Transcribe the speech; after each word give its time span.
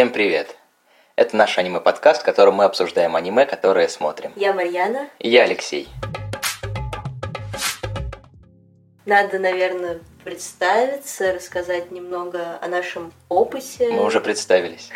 Всем 0.00 0.12
привет! 0.12 0.56
Это 1.14 1.36
наш 1.36 1.58
аниме-подкаст, 1.58 2.22
в 2.22 2.24
котором 2.24 2.54
мы 2.54 2.64
обсуждаем 2.64 3.16
аниме, 3.16 3.44
которые 3.44 3.86
смотрим. 3.86 4.32
Я 4.34 4.54
Марьяна. 4.54 5.10
И 5.18 5.28
я 5.28 5.42
Алексей. 5.42 5.90
Надо, 9.04 9.38
наверное, 9.38 10.00
представиться, 10.24 11.34
рассказать 11.34 11.90
немного 11.90 12.58
о 12.62 12.68
нашем 12.68 13.12
опыте. 13.28 13.90
Мы 13.90 14.02
уже 14.02 14.22
представились. 14.22 14.88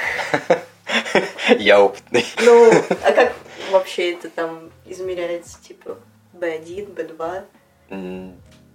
Я 1.58 1.82
опытный. 1.82 2.24
Ну, 2.42 2.72
а 3.04 3.12
как 3.12 3.34
вообще 3.72 4.14
это 4.14 4.30
там 4.30 4.72
измеряется? 4.86 5.62
Типа 5.62 5.98
B1, 6.32 6.94
B2, 6.94 7.44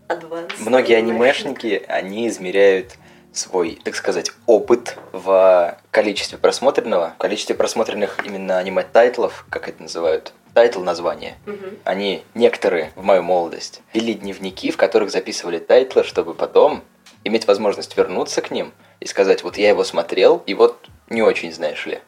Advanced? 0.09 0.53
Многие 0.59 0.95
анимешники, 0.95 1.83
они 1.87 2.27
измеряют 2.27 2.99
свой, 3.31 3.79
так 3.83 3.95
сказать, 3.95 4.31
опыт 4.45 4.97
в 5.11 5.77
количестве 5.91 6.37
просмотренного, 6.37 7.13
в 7.15 7.17
количестве 7.17 7.55
просмотренных 7.55 8.25
именно 8.25 8.57
аниме-title 8.57 9.26
ов, 9.26 9.45
как 9.49 9.69
это 9.69 9.83
называют, 9.83 10.33
title 10.53 10.81
названия. 10.81 11.37
Угу. 11.45 11.77
Они, 11.83 12.23
некоторые, 12.33 12.91
в 12.95 13.03
мою 13.03 13.23
молодость, 13.23 13.81
вели 13.93 14.13
дневники, 14.13 14.71
в 14.71 14.77
которых 14.77 15.11
записывали 15.11 15.59
title 15.59 15.91
ы, 15.91 16.03
чтобы 16.03 16.33
потом 16.33 16.83
иметь 17.23 17.47
возможность 17.47 17.95
вернуться 17.97 18.41
к 18.41 18.51
ним 18.51 18.73
и 18.99 19.05
сказать, 19.05 19.43
вот 19.43 19.57
я 19.57 19.69
его 19.69 19.83
смотрел, 19.83 20.43
и 20.45 20.53
вот 20.53 20.87
не 21.09 21.21
очень, 21.21 21.53
знаешь 21.53 21.85
ли. 21.85 21.99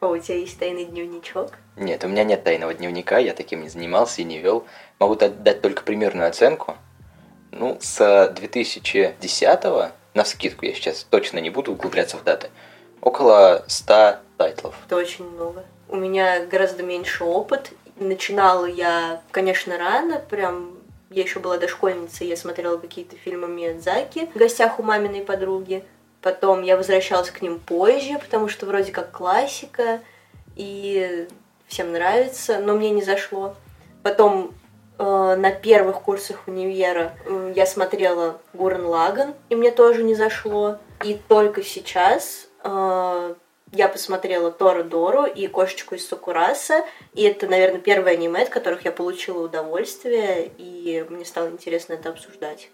О, 0.00 0.08
у 0.08 0.18
тебя 0.18 0.38
есть 0.38 0.58
тайный 0.58 0.86
дневничок? 0.86 1.52
Нет, 1.76 2.04
у 2.04 2.08
меня 2.08 2.24
нет 2.24 2.42
тайного 2.42 2.72
дневника, 2.72 3.18
я 3.18 3.34
таким 3.34 3.62
не 3.62 3.68
занимался 3.68 4.22
и 4.22 4.24
не 4.24 4.38
вел. 4.38 4.64
Могу 4.98 5.14
дать 5.14 5.60
только 5.60 5.82
примерную 5.82 6.28
оценку. 6.28 6.76
Ну, 7.52 7.76
с 7.80 8.32
2010 8.34 9.92
на 10.14 10.24
скидку 10.24 10.66
я 10.66 10.74
сейчас 10.74 11.06
точно 11.08 11.38
не 11.38 11.50
буду 11.50 11.72
углубляться 11.72 12.16
в 12.16 12.24
даты, 12.24 12.50
около 13.00 13.64
100 13.66 14.16
тайтлов. 14.36 14.74
Это 14.86 14.96
очень 14.96 15.28
много. 15.28 15.64
У 15.88 15.96
меня 15.96 16.44
гораздо 16.46 16.82
меньше 16.82 17.24
опыт. 17.24 17.72
Начинала 17.96 18.66
я, 18.66 19.20
конечно, 19.30 19.76
рано, 19.76 20.20
прям 20.30 20.76
я 21.10 21.22
еще 21.22 21.40
была 21.40 21.58
дошкольницей, 21.58 22.28
я 22.28 22.36
смотрела 22.36 22.78
какие-то 22.78 23.16
фильмы 23.16 23.48
Миядзаки 23.48 24.30
в 24.32 24.38
гостях 24.38 24.78
у 24.78 24.82
маминой 24.82 25.22
подруги. 25.22 25.84
Потом 26.22 26.62
я 26.62 26.76
возвращалась 26.76 27.30
к 27.30 27.42
ним 27.42 27.58
позже, 27.58 28.18
потому 28.18 28.48
что 28.48 28.66
вроде 28.66 28.92
как 28.92 29.10
классика, 29.10 30.00
и 30.54 31.26
всем 31.66 31.92
нравится, 31.92 32.58
но 32.58 32.74
мне 32.74 32.90
не 32.90 33.02
зашло. 33.02 33.56
Потом 34.02 34.54
на 35.04 35.50
первых 35.50 36.02
курсах 36.02 36.46
универа 36.46 37.12
э, 37.24 37.52
я 37.56 37.66
смотрела 37.66 38.40
Гурен 38.52 38.84
Лаган, 38.84 39.34
и 39.48 39.54
мне 39.54 39.70
тоже 39.70 40.02
не 40.02 40.14
зашло. 40.14 40.78
И 41.02 41.14
только 41.28 41.62
сейчас 41.62 42.48
э, 42.62 43.34
я 43.72 43.88
посмотрела 43.88 44.50
Тора 44.50 44.82
Дору 44.82 45.24
и 45.24 45.46
Кошечку 45.46 45.94
из 45.94 46.06
Сакураса, 46.06 46.84
и 47.14 47.22
это, 47.22 47.46
наверное, 47.46 47.80
первое 47.80 48.12
аниме, 48.12 48.42
от 48.42 48.48
которых 48.48 48.84
я 48.84 48.92
получила 48.92 49.44
удовольствие, 49.44 50.50
и 50.58 51.04
мне 51.08 51.24
стало 51.24 51.48
интересно 51.48 51.94
это 51.94 52.10
обсуждать. 52.10 52.70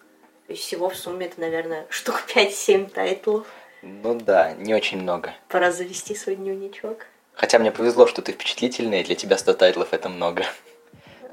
То 0.46 0.52
есть 0.52 0.62
всего 0.62 0.88
в 0.88 0.96
сумме 0.96 1.26
это, 1.26 1.40
наверное, 1.40 1.86
штук 1.90 2.24
5-7 2.34 2.90
тайтлов. 2.90 3.46
Ну 3.82 4.14
да, 4.14 4.52
не 4.54 4.74
очень 4.74 4.98
много. 4.98 5.34
Пора 5.48 5.70
завести 5.70 6.14
свой 6.14 6.36
дневничок. 6.36 7.06
Хотя 7.34 7.58
мне 7.58 7.70
повезло, 7.70 8.06
что 8.06 8.22
ты 8.22 8.32
впечатлительная, 8.32 9.02
и 9.02 9.04
для 9.04 9.14
тебя 9.14 9.36
100 9.36 9.54
тайтлов 9.54 9.92
это 9.92 10.08
много. 10.08 10.44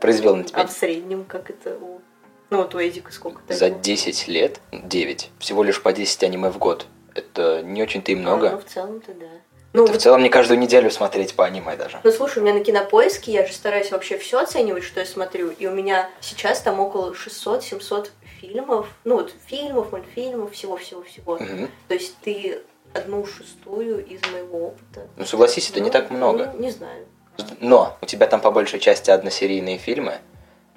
Произвел 0.04 0.36
на 0.36 0.44
тебя. 0.44 0.60
А 0.60 0.68
в 0.68 0.72
среднем 0.74 1.24
как 1.24 1.50
это 1.50 1.78
у... 1.80 2.02
Ну 2.50 2.58
вот 2.58 2.76
у 2.76 2.80
Эдика 2.80 3.14
сколько? 3.14 3.40
За 3.48 3.70
10 3.70 4.28
лет 4.28 4.60
9. 4.74 5.32
Всего 5.40 5.64
лишь 5.64 5.82
по 5.82 5.94
10 5.94 6.24
аниме 6.26 6.50
в 6.50 6.58
год. 6.58 6.88
Это 7.16 7.62
не 7.62 7.82
очень-то 7.82 8.12
и 8.12 8.16
много. 8.16 8.50
А, 8.50 8.52
ну 8.52 8.58
в 8.58 8.66
целом-то 8.66 9.14
да. 9.14 9.28
Ну, 9.72 9.86
это 9.86 9.94
в 9.94 9.98
целом 10.00 10.22
не 10.22 10.28
каждую 10.28 10.60
неделю 10.60 10.92
смотреть 10.92 11.36
по 11.36 11.46
аниме 11.46 11.78
даже. 11.78 12.02
Ну 12.04 12.12
слушай, 12.12 12.40
у 12.40 12.42
меня 12.42 12.54
на 12.54 12.66
кинопоиске 12.66 13.32
я 13.32 13.48
же 13.48 13.54
стараюсь 13.54 13.92
вообще 13.92 14.18
все 14.18 14.40
оценивать, 14.42 14.84
что 14.84 15.00
я 15.00 15.06
смотрю, 15.06 15.52
и 15.52 15.68
у 15.68 15.72
меня 15.72 16.10
сейчас 16.20 16.60
там 16.60 16.82
около 16.82 17.14
600-700 17.14 18.10
фильмов, 18.42 18.90
ну 19.06 19.16
вот 19.16 19.34
фильмов, 19.46 19.94
мультфильмов, 19.94 20.52
всего-всего-всего. 20.52 21.38
Мгм. 21.38 21.72
То 21.88 21.94
есть 21.94 22.18
ты 22.22 22.60
одну 22.94 23.26
шестую 23.26 24.06
из 24.06 24.20
моего 24.34 24.68
опыта. 24.68 25.08
Ну 25.16 25.26
согласись, 25.26 25.70
это 25.70 25.80
не 25.80 25.88
Ну, 25.88 25.94
так 25.94 26.12
много. 26.12 26.52
ну, 26.54 26.60
не 26.60 26.72
знаю. 26.72 27.06
Но 27.60 27.98
у 28.02 28.06
тебя 28.06 28.28
там 28.28 28.42
по 28.42 28.52
большей 28.52 28.80
части 28.80 29.10
односерийные 29.10 29.78
фильмы, 29.78 30.20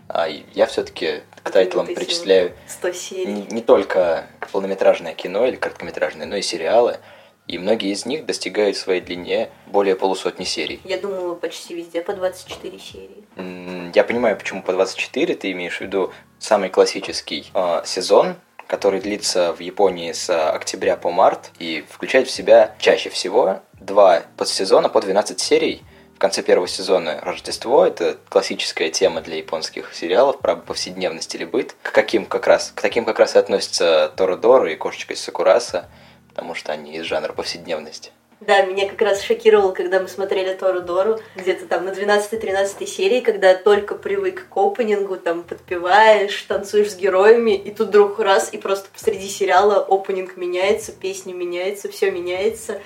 а 0.09 0.28
я 0.28 0.67
все-таки 0.67 1.22
к 1.43 1.50
тайтлам 1.50 1.87
причисляю 1.87 2.53
100 2.69 2.93
серий. 2.93 3.33
не, 3.33 3.43
не 3.47 3.61
только 3.61 4.27
полнометражное 4.53 5.15
кино 5.15 5.47
или 5.47 5.56
короткометражное, 5.56 6.27
но 6.27 6.37
и 6.37 6.43
сериалы. 6.43 6.99
И 7.47 7.59
многие 7.59 7.93
из 7.93 8.06
них 8.06 8.27
достигают 8.27 8.77
в 8.77 8.81
своей 8.81 9.00
длине 9.00 9.50
более 9.66 9.95
полусотни 9.95 10.45
серий. 10.45 10.81
Я 10.84 10.99
думала 10.99 11.34
почти 11.37 11.75
везде 11.75 12.03
по 12.03 12.12
24 12.12 12.78
серии. 12.78 13.93
Я 13.95 14.03
понимаю, 14.03 14.37
почему 14.37 14.62
по 14.62 14.72
24 14.72 15.34
ты 15.37 15.53
имеешь 15.53 15.78
в 15.78 15.81
виду 15.81 16.12
самый 16.41 16.71
классический 16.71 17.50
э, 17.55 17.83
сезон, 17.84 18.34
который 18.66 19.00
длится 19.00 19.53
в 19.53 19.61
Японии 19.61 20.11
с 20.11 20.28
октября 20.50 20.97
по 20.97 21.12
март 21.12 21.53
и 21.61 21.84
включает 21.89 22.27
в 22.27 22.33
себя 22.33 22.75
чаще 22.81 23.11
всего 23.11 23.61
два 23.81 24.22
подсезона 24.37 24.89
по 24.89 25.00
12 25.00 25.39
серий. 25.39 25.83
В 26.16 26.19
конце 26.19 26.43
первого 26.43 26.66
сезона 26.66 27.21
Рождество– 27.21 27.84
это 27.87 28.16
классическая 28.31 28.88
тема 28.88 29.21
для 29.21 29.37
японских 29.37 29.93
сериалов 29.93 30.38
про 30.38 30.56
повседневность 30.56 31.34
или 31.34 31.44
быт. 31.44 31.77
К 31.82 31.93
каким 31.93 32.25
как 32.25 32.47
раз, 32.47 32.72
к 32.75 32.81
таким 32.81 33.04
как 33.04 33.19
раз 33.19 33.37
и 33.37 33.38
относятся 33.38 34.10
Торадора 34.16 34.72
и 34.72 34.77
Кошечка 34.77 35.12
из 35.12 35.21
Сакураса, 35.21 35.91
потому 36.31 36.54
что 36.54 36.72
они 36.72 36.97
из 36.97 37.04
жанра 37.04 37.34
повседневности. 37.34 38.12
Да, 38.41 38.62
меня 38.62 38.88
как 38.88 39.03
раз 39.03 39.21
шокировало, 39.21 39.72
когда 39.72 40.00
мы 40.00 40.09
смотрели 40.09 40.54
Тору 40.54 40.81
Дору, 40.81 41.21
где-то 41.34 41.66
там 41.66 41.84
на 41.84 41.91
12-13 41.91 42.87
серии, 42.87 43.21
когда 43.21 43.54
только 43.54 43.94
привык 43.94 44.48
к 44.48 44.56
опенингу, 44.56 45.19
там 45.19 45.43
подпеваешь, 45.43 46.41
танцуешь 46.48 46.93
с 46.93 46.97
героями, 46.97 47.54
и 47.54 47.71
тут 47.71 47.88
вдруг 47.88 48.19
раз, 48.21 48.54
и 48.54 48.56
просто 48.56 48.88
посреди 48.91 49.28
сериала 49.28 49.87
опенинг 49.87 50.38
меняется, 50.38 50.93
песня 50.93 51.34
меняется, 51.34 51.91
все 51.91 52.10
меняется, 52.10 52.81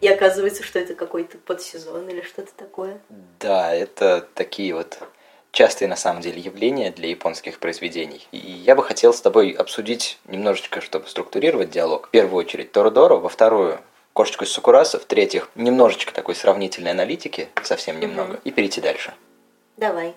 и 0.00 0.08
оказывается, 0.08 0.62
что 0.62 0.78
это 0.78 0.94
какой-то 0.94 1.38
подсезон 1.38 2.08
или 2.08 2.22
что-то 2.22 2.52
такое. 2.56 3.00
Да, 3.38 3.74
это 3.74 4.26
такие 4.34 4.74
вот 4.74 4.98
частые 5.52 5.88
на 5.88 5.96
самом 5.96 6.22
деле 6.22 6.40
явления 6.40 6.90
для 6.90 7.08
японских 7.08 7.58
произведений. 7.58 8.26
И 8.32 8.38
я 8.38 8.74
бы 8.76 8.82
хотел 8.84 9.12
с 9.12 9.20
тобой 9.20 9.50
обсудить 9.50 10.18
немножечко, 10.26 10.80
чтобы 10.80 11.06
структурировать 11.08 11.70
диалог. 11.70 12.06
В 12.08 12.10
первую 12.10 12.44
очередь 12.44 12.72
Торадоро, 12.72 13.16
во 13.16 13.28
вторую 13.28 13.78
Кошечку 14.12 14.44
из 14.44 14.52
Сакураса, 14.52 14.98
в 14.98 15.04
третьих 15.04 15.50
немножечко 15.54 16.12
такой 16.12 16.34
сравнительной 16.34 16.90
аналитики, 16.92 17.48
совсем 17.62 17.98
немного, 18.00 18.32
Мгм. 18.34 18.40
и 18.44 18.50
перейти 18.50 18.80
дальше. 18.80 19.12
Давай. 19.76 20.14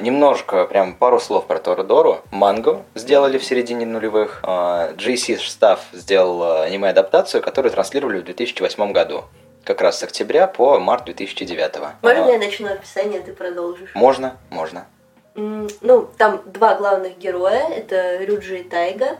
Немножко, 0.00 0.64
прям 0.66 0.94
пару 0.94 1.20
слов 1.20 1.46
про 1.46 1.58
Торадору. 1.58 2.20
Мангу 2.30 2.84
сделали 2.94 3.38
в 3.38 3.44
середине 3.44 3.86
нулевых. 3.86 4.40
А, 4.42 4.92
GC 4.92 5.38
Staff 5.38 5.80
сделал 5.92 6.42
а, 6.42 6.62
аниме-адаптацию, 6.64 7.42
которую 7.42 7.72
транслировали 7.72 8.20
в 8.20 8.24
2008 8.24 8.92
году. 8.92 9.24
Как 9.64 9.80
раз 9.80 10.00
с 10.00 10.02
октября 10.02 10.46
по 10.46 10.78
март 10.80 11.04
2009. 11.04 11.74
Можно 12.02 12.30
я 12.30 12.38
начну 12.38 12.68
описание, 12.72 13.20
а 13.20 13.22
ты 13.22 13.32
продолжишь? 13.32 13.94
Можно, 13.94 14.36
можно. 14.50 14.86
Ну, 15.34 16.10
там 16.18 16.42
два 16.46 16.74
главных 16.74 17.18
героя, 17.18 17.68
это 17.68 18.18
Рюджи 18.18 18.60
и 18.60 18.62
Тайга. 18.64 19.18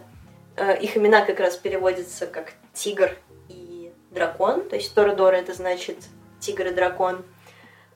Э, 0.56 0.76
Их 0.78 0.96
имена 0.96 1.22
как 1.24 1.40
раз 1.40 1.56
переводятся 1.56 2.26
как 2.26 2.52
тигр 2.74 3.16
и 3.48 3.92
дракон, 4.10 4.68
то 4.68 4.76
есть 4.76 4.94
Торадора 4.94 5.36
это 5.36 5.54
значит 5.54 5.96
тигр 6.40 6.66
и 6.66 6.70
дракон. 6.74 7.24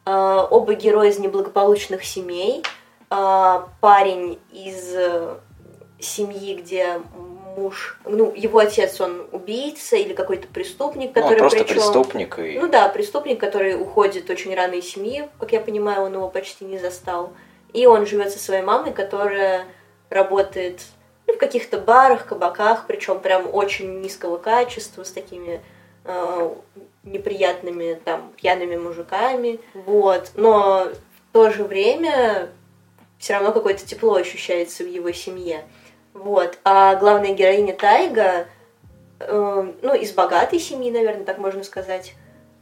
Э, 0.06 0.46
Оба 0.50 0.74
героя 0.74 1.10
из 1.10 1.18
неблагополучных 1.18 2.04
семей. 2.04 2.62
Э, 3.10 3.60
Парень 3.80 4.38
из 4.52 4.94
э, 4.94 5.34
семьи, 5.98 6.54
где 6.54 7.00
муж, 7.56 7.98
ну, 8.04 8.32
его 8.34 8.58
отец, 8.58 9.00
он 9.00 9.26
убийца 9.32 9.96
или 9.96 10.12
какой-то 10.12 10.46
преступник, 10.46 11.12
Ну, 11.14 11.22
который 11.22 11.38
просто 11.38 11.64
причем- 11.64 11.74
преступник 11.74 12.38
и... 12.38 12.58
ну 12.58 12.68
да, 12.68 12.88
преступник, 12.88 13.40
который 13.40 13.80
уходит 13.80 14.28
очень 14.28 14.54
рано 14.54 14.74
из 14.74 14.88
семьи, 14.90 15.28
как 15.40 15.52
я 15.52 15.60
понимаю, 15.60 16.02
он 16.02 16.12
его 16.12 16.28
почти 16.28 16.64
не 16.66 16.78
застал. 16.78 17.32
И 17.72 17.86
он 17.86 18.06
живет 18.06 18.30
со 18.30 18.38
своей 18.38 18.62
мамой, 18.62 18.92
которая 18.92 19.64
работает 20.10 20.82
ну, 21.26 21.34
в 21.34 21.38
каких-то 21.38 21.78
барах, 21.78 22.26
кабаках, 22.26 22.84
причем 22.86 23.20
прям 23.20 23.52
очень 23.52 24.00
низкого 24.00 24.36
качества, 24.36 25.02
с 25.02 25.10
такими 25.10 25.60
э, 26.04 26.50
неприятными 27.06 27.98
там 28.04 28.32
пьяными 28.36 28.76
мужиками. 28.76 29.60
Вот. 29.72 30.32
Но 30.34 30.88
в 30.90 31.32
то 31.32 31.50
же 31.50 31.64
время 31.64 32.50
все 33.18 33.34
равно 33.34 33.52
какое-то 33.52 33.86
тепло 33.86 34.14
ощущается 34.16 34.84
в 34.84 34.88
его 34.88 35.10
семье. 35.12 35.64
Вот. 36.12 36.58
А 36.64 36.96
главная 36.96 37.32
героиня 37.32 37.74
Тайга, 37.74 38.48
э, 39.20 39.72
ну, 39.82 39.94
из 39.94 40.12
богатой 40.12 40.58
семьи, 40.58 40.90
наверное, 40.90 41.24
так 41.24 41.38
можно 41.38 41.62
сказать. 41.62 42.14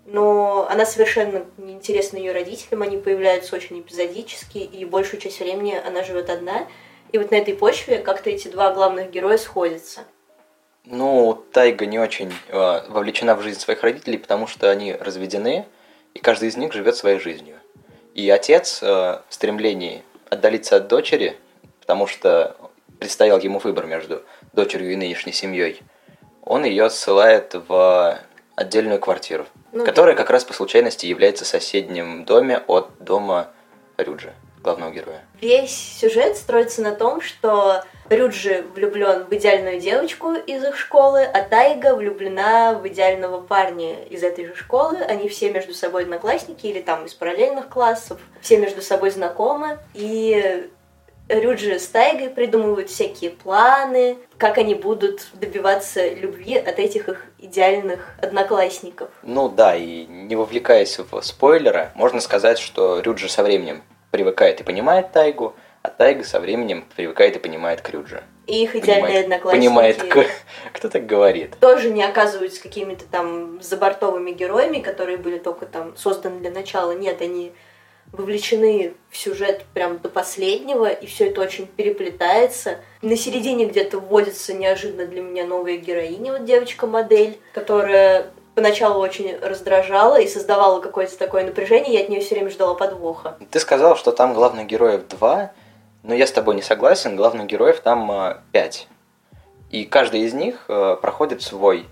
Но 0.06 0.68
она 0.70 0.84
совершенно 0.84 1.46
неинтересна 1.56 2.18
ее 2.18 2.32
родителям, 2.32 2.82
они 2.82 2.98
появляются 2.98 3.56
очень 3.56 3.80
эпизодически, 3.80 4.58
и 4.58 4.84
большую 4.84 5.18
часть 5.20 5.40
времени 5.40 5.80
она 5.86 6.02
живет 6.02 6.28
одна. 6.28 6.66
И 7.12 7.18
вот 7.18 7.30
на 7.30 7.36
этой 7.36 7.54
почве 7.54 7.98
как-то 7.98 8.28
эти 8.28 8.48
два 8.48 8.72
главных 8.72 9.10
героя 9.10 9.38
сходятся. 9.38 10.00
Ну, 10.86 11.42
Тайга 11.52 11.86
не 11.86 11.98
очень 11.98 12.32
э, 12.48 12.82
вовлечена 12.88 13.34
в 13.34 13.42
жизнь 13.42 13.58
своих 13.58 13.82
родителей, 13.82 14.18
потому 14.18 14.46
что 14.46 14.70
они 14.70 14.92
разведены, 14.92 15.66
и 16.12 16.18
каждый 16.18 16.48
из 16.48 16.56
них 16.56 16.72
живет 16.72 16.94
своей 16.96 17.18
жизнью. 17.18 17.56
И 18.14 18.28
отец 18.28 18.82
э, 18.82 18.86
в 18.86 19.24
стремлении 19.30 20.02
отдалиться 20.28 20.76
от 20.76 20.88
дочери, 20.88 21.36
потому 21.80 22.06
что 22.06 22.56
предстоял 22.98 23.38
ему 23.38 23.58
выбор 23.58 23.86
между 23.86 24.22
дочерью 24.52 24.92
и 24.92 24.96
нынешней 24.96 25.32
семьей, 25.32 25.80
он 26.42 26.64
ее 26.64 26.90
ссылает 26.90 27.54
в 27.66 28.18
отдельную 28.54 29.00
квартиру, 29.00 29.46
Ну, 29.72 29.84
которая 29.84 30.14
как 30.14 30.28
раз 30.28 30.44
по 30.44 30.52
случайности 30.52 31.06
является 31.06 31.46
соседним 31.46 32.24
доме 32.24 32.58
от 32.66 32.90
дома 33.00 33.48
Рюджи, 33.96 34.34
главного 34.62 34.92
героя. 34.92 35.24
Весь 35.44 35.98
сюжет 36.00 36.38
строится 36.38 36.80
на 36.80 36.94
том, 36.94 37.20
что 37.20 37.84
Рюджи 38.08 38.64
влюблен 38.74 39.24
в 39.24 39.34
идеальную 39.34 39.78
девочку 39.78 40.32
из 40.32 40.64
их 40.64 40.78
школы, 40.78 41.22
а 41.22 41.42
Тайга 41.42 41.94
влюблена 41.94 42.72
в 42.72 42.88
идеального 42.88 43.42
парня 43.42 44.04
из 44.04 44.22
этой 44.22 44.46
же 44.46 44.54
школы. 44.56 44.96
Они 45.00 45.28
все 45.28 45.50
между 45.50 45.74
собой 45.74 46.04
одноклассники 46.04 46.66
или 46.66 46.80
там 46.80 47.04
из 47.04 47.12
параллельных 47.12 47.68
классов, 47.68 48.20
все 48.40 48.56
между 48.56 48.80
собой 48.80 49.10
знакомы. 49.10 49.78
И 49.92 50.70
Рюджи 51.28 51.78
с 51.78 51.88
Тайгой 51.88 52.30
придумывают 52.30 52.88
всякие 52.88 53.28
планы, 53.28 54.16
как 54.38 54.56
они 54.56 54.74
будут 54.74 55.26
добиваться 55.34 56.08
любви 56.08 56.56
от 56.56 56.78
этих 56.78 57.10
их 57.10 57.26
идеальных 57.38 58.14
одноклассников. 58.22 59.10
Ну 59.22 59.50
да, 59.50 59.76
и 59.76 60.06
не 60.06 60.36
вовлекаясь 60.36 60.98
в 60.98 61.20
спойлеры, 61.20 61.90
можно 61.94 62.20
сказать, 62.20 62.58
что 62.58 63.00
Рюджи 63.00 63.28
со 63.28 63.42
временем 63.42 63.82
привыкает 64.18 64.60
и 64.60 64.62
понимает 64.62 65.10
Тайгу, 65.10 65.54
а 65.82 65.88
Тайга 65.90 66.22
со 66.22 66.38
временем 66.38 66.84
привыкает 66.94 67.34
и 67.34 67.40
понимает 67.40 67.80
к 67.80 67.90
Рюджи. 67.90 68.22
И 68.46 68.62
их 68.62 68.76
идеальные 68.76 69.02
Понимает- 69.02 69.24
одноклассники 69.24 69.66
Понимает, 69.66 70.04
кто 70.72 70.88
так 70.88 71.04
говорит. 71.06 71.56
тоже 71.58 71.90
не 71.90 72.04
оказываются 72.04 72.62
какими-то 72.62 73.06
там 73.10 73.60
забортовыми 73.60 74.30
героями, 74.30 74.78
которые 74.78 75.16
были 75.16 75.38
только 75.38 75.66
там 75.66 75.96
созданы 75.96 76.38
для 76.38 76.52
начала. 76.52 76.92
Нет, 76.92 77.20
они 77.22 77.52
вовлечены 78.12 78.94
в 79.10 79.16
сюжет 79.16 79.64
прям 79.74 79.98
до 79.98 80.08
последнего, 80.08 80.86
и 80.86 81.06
все 81.06 81.30
это 81.30 81.40
очень 81.40 81.66
переплетается. 81.66 82.78
На 83.02 83.16
середине 83.16 83.66
где-то 83.66 83.98
вводится 83.98 84.54
неожиданно 84.54 85.06
для 85.06 85.22
меня 85.22 85.44
новая 85.44 85.76
героиня, 85.76 86.32
вот 86.34 86.44
девочка-модель, 86.44 87.36
которая 87.52 88.26
поначалу 88.54 89.00
очень 89.00 89.36
раздражала 89.38 90.20
и 90.20 90.26
создавала 90.26 90.80
какое-то 90.80 91.18
такое 91.18 91.44
напряжение, 91.44 91.94
я 91.94 92.00
от 92.00 92.08
нее 92.08 92.20
все 92.20 92.34
время 92.34 92.50
ждала 92.50 92.74
подвоха. 92.74 93.36
Ты 93.50 93.60
сказал, 93.60 93.96
что 93.96 94.12
там 94.12 94.34
главных 94.34 94.66
героев 94.66 95.06
два, 95.08 95.52
но 96.02 96.14
я 96.14 96.26
с 96.26 96.32
тобой 96.32 96.54
не 96.54 96.62
согласен, 96.62 97.16
главных 97.16 97.46
героев 97.46 97.80
там 97.80 98.10
а, 98.10 98.42
пять. 98.52 98.88
И 99.70 99.84
каждый 99.84 100.20
из 100.20 100.34
них 100.34 100.66
э, 100.68 100.96
проходит 101.00 101.42
свой 101.42 101.86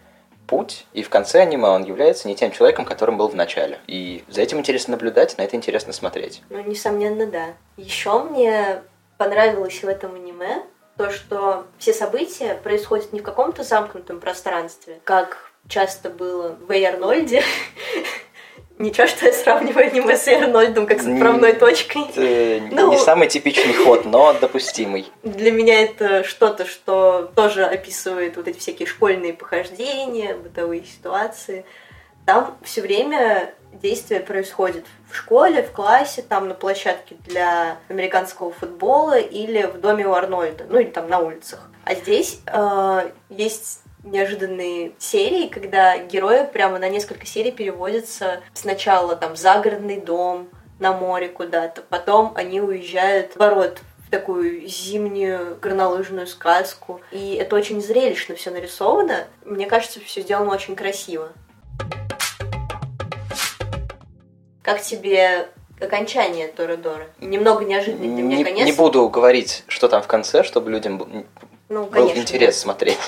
путь, 0.47 0.87
и 0.93 1.03
в 1.03 1.09
конце 1.09 1.41
аниме 1.41 1.69
он 1.69 1.85
является 1.85 2.29
не 2.29 2.37
тем 2.37 2.53
человеком, 2.53 2.85
которым 2.85 3.17
был 3.17 3.29
в 3.29 3.35
начале. 3.35 3.81
И 3.87 4.23
за 4.29 4.43
этим 4.43 4.58
интересно 4.58 4.93
наблюдать, 4.93 5.37
на 5.38 5.43
это 5.43 5.56
интересно 5.56 5.93
смотреть. 5.93 6.43
Ну, 6.50 6.62
несомненно, 6.62 7.26
да. 7.26 7.47
Еще 7.76 8.23
мне 8.23 8.82
понравилось 9.17 9.82
в 9.82 9.88
этом 9.88 10.15
аниме 10.15 10.62
то, 10.97 11.11
что 11.11 11.65
все 11.79 11.93
события 11.93 12.55
происходят 12.55 13.12
не 13.12 13.20
в 13.20 13.23
каком-то 13.23 13.65
замкнутом 13.65 14.20
пространстве, 14.20 15.00
как 15.05 15.52
часто 15.69 16.11
было 16.11 16.56
в 16.67 16.70
Эй 16.70 16.85
Арнольде. 16.85 17.43
Ничего, 18.79 19.06
что 19.06 19.26
я 19.26 19.32
сравниваю 19.32 19.87
аниме 19.87 20.17
с 20.17 20.26
Арнольдом 20.26 20.87
как 20.87 21.00
с 21.00 21.06
отправной 21.06 21.53
точкой. 21.53 22.03
Это 22.11 22.75
Ну- 22.75 22.91
не 22.93 22.99
самый 22.99 23.29
типичный 23.29 23.75
ход, 23.75 24.05
но 24.06 24.32
допустимый. 24.32 25.06
Для 25.23 25.53
меня 25.53 25.82
это 25.82 26.25
что-то, 26.25 26.64
что 26.64 27.31
тоже 27.37 27.64
описывает 27.64 28.37
вот 28.37 28.49
эти 28.49 28.59
всякие 28.59 28.88
школьные 28.88 29.35
похождения, 29.35 30.35
бытовые 30.35 30.85
ситуации. 30.85 31.65
Там 32.26 32.56
все 32.65 32.81
время 32.81 33.53
действие 33.73 34.20
происходит 34.20 34.85
в 35.11 35.17
школе, 35.17 35.62
в 35.62 35.70
классе, 35.70 36.23
там 36.23 36.49
на 36.49 36.55
площадке 36.55 37.17
для 37.26 37.76
американского 37.88 38.50
футбола 38.53 39.19
или 39.19 39.62
в 39.62 39.81
доме 39.81 40.06
у 40.06 40.12
Арнольда, 40.12 40.65
ну 40.69 40.81
или 40.81 40.88
там 40.88 41.08
на 41.08 41.20
улицах. 41.20 41.61
А 41.85 41.94
здесь 41.94 42.41
э, 42.47 43.11
есть 43.29 43.81
неожиданные 44.05 44.93
серии, 44.99 45.49
когда 45.49 45.97
герои 45.99 46.47
прямо 46.53 46.79
на 46.79 46.89
несколько 46.89 47.27
серий 47.27 47.53
переводятся 47.53 48.41
сначала 48.55 49.17
там 49.17 49.35
в 49.35 49.39
загородный 49.39 50.01
дом, 50.01 50.49
на 50.79 50.93
море 50.93 51.29
куда-то, 51.29 51.83
потом 51.83 52.33
они 52.35 52.61
уезжают 52.61 53.37
наоборот 53.37 53.79
в 54.07 54.11
такую 54.11 54.67
зимнюю 54.67 55.57
горнолыжную 55.63 56.27
сказку. 56.27 57.01
И 57.13 57.35
это 57.37 57.55
очень 57.57 57.81
зрелищно 57.81 58.35
все 58.35 58.51
нарисовано. 58.51 59.27
Мне 59.45 59.67
кажется, 59.67 60.01
все 60.01 60.23
сделано 60.23 60.53
очень 60.53 60.75
красиво. 60.75 61.31
Как 64.63 64.83
тебе 64.83 65.49
окончание 65.81 66.49
Торадора? 66.49 67.07
Немного 67.21 67.65
неожиданный 67.65 68.09
для 68.09 68.23
меня 68.23 68.37
Не, 68.39 68.45
конец. 68.45 68.67
не 68.67 68.73
буду 68.73 69.09
говорить, 69.09 69.65
что 69.69 69.89
там 69.89 70.03
в 70.03 70.07
конце, 70.07 70.43
чтобы 70.43 70.71
людям 70.71 70.99
был, 70.99 71.09
Ну, 71.69 71.85
был 71.85 71.91
конечно. 71.91 72.21
интерес 72.21 72.59
смотреть. 72.59 72.99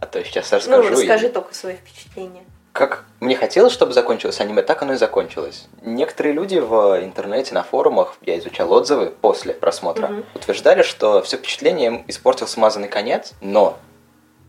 А 0.00 0.06
то 0.06 0.22
сейчас 0.24 0.52
расскажу. 0.52 0.82
Ну, 0.82 0.88
и- 0.88 0.90
расскажи 0.92 1.28
только 1.28 1.54
свои 1.54 1.74
впечатления. 1.76 2.44
Как 2.72 3.04
мне 3.18 3.34
хотелось, 3.34 3.72
чтобы 3.72 3.92
закончилось 3.92 4.40
аниме, 4.40 4.62
так 4.62 4.82
оно 4.82 4.92
и 4.92 4.96
закончилось. 4.96 5.66
Некоторые 5.82 6.32
люди 6.32 6.58
в 6.58 7.02
интернете, 7.02 7.52
на 7.54 7.64
форумах, 7.64 8.14
я 8.22 8.38
изучал 8.38 8.72
отзывы 8.72 9.06
после 9.10 9.52
просмотра, 9.54 10.06
Мгм. 10.08 10.24
утверждали, 10.36 10.82
что 10.82 11.20
все 11.22 11.38
впечатление 11.38 11.86
им 11.88 12.04
испортил 12.06 12.46
смазанный 12.46 12.86
конец, 12.86 13.32
но 13.40 13.76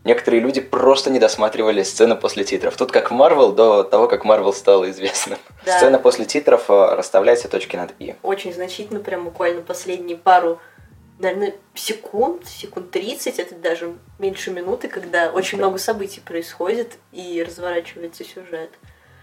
некоторые 0.04 0.40
люди 0.40 0.60
просто 0.60 1.10
не 1.10 1.18
досматривали 1.18 1.82
сцену 1.82 2.16
после 2.16 2.44
титров. 2.44 2.76
Тут 2.76 2.92
как 2.92 3.10
Марвел 3.10 3.50
до 3.52 3.82
того, 3.82 4.06
как 4.06 4.24
Марвел 4.24 4.52
стало 4.52 4.88
известным. 4.90 5.38
Да. 5.66 5.76
Сцена 5.78 5.98
после 5.98 6.24
титров 6.24 6.70
э, 6.70 6.94
расставляет 6.94 7.40
все 7.40 7.48
точки 7.48 7.74
над 7.74 7.90
«и». 7.98 8.14
Очень 8.22 8.52
значительно, 8.54 9.00
прям 9.00 9.24
буквально 9.24 9.62
последние 9.62 10.16
пару, 10.16 10.60
наверное, 11.20 11.54
секунд, 11.74 12.46
секунд 12.46 12.90
30, 12.90 13.38
это 13.38 13.54
даже 13.54 13.94
меньше 14.18 14.50
минуты, 14.50 14.88
когда 14.88 15.30
очень 15.30 15.58
много 15.58 15.78
событий 15.78 16.20
происходит 16.20 16.98
и 17.12 17.44
разворачивается 17.46 18.24
сюжет. 18.24 18.70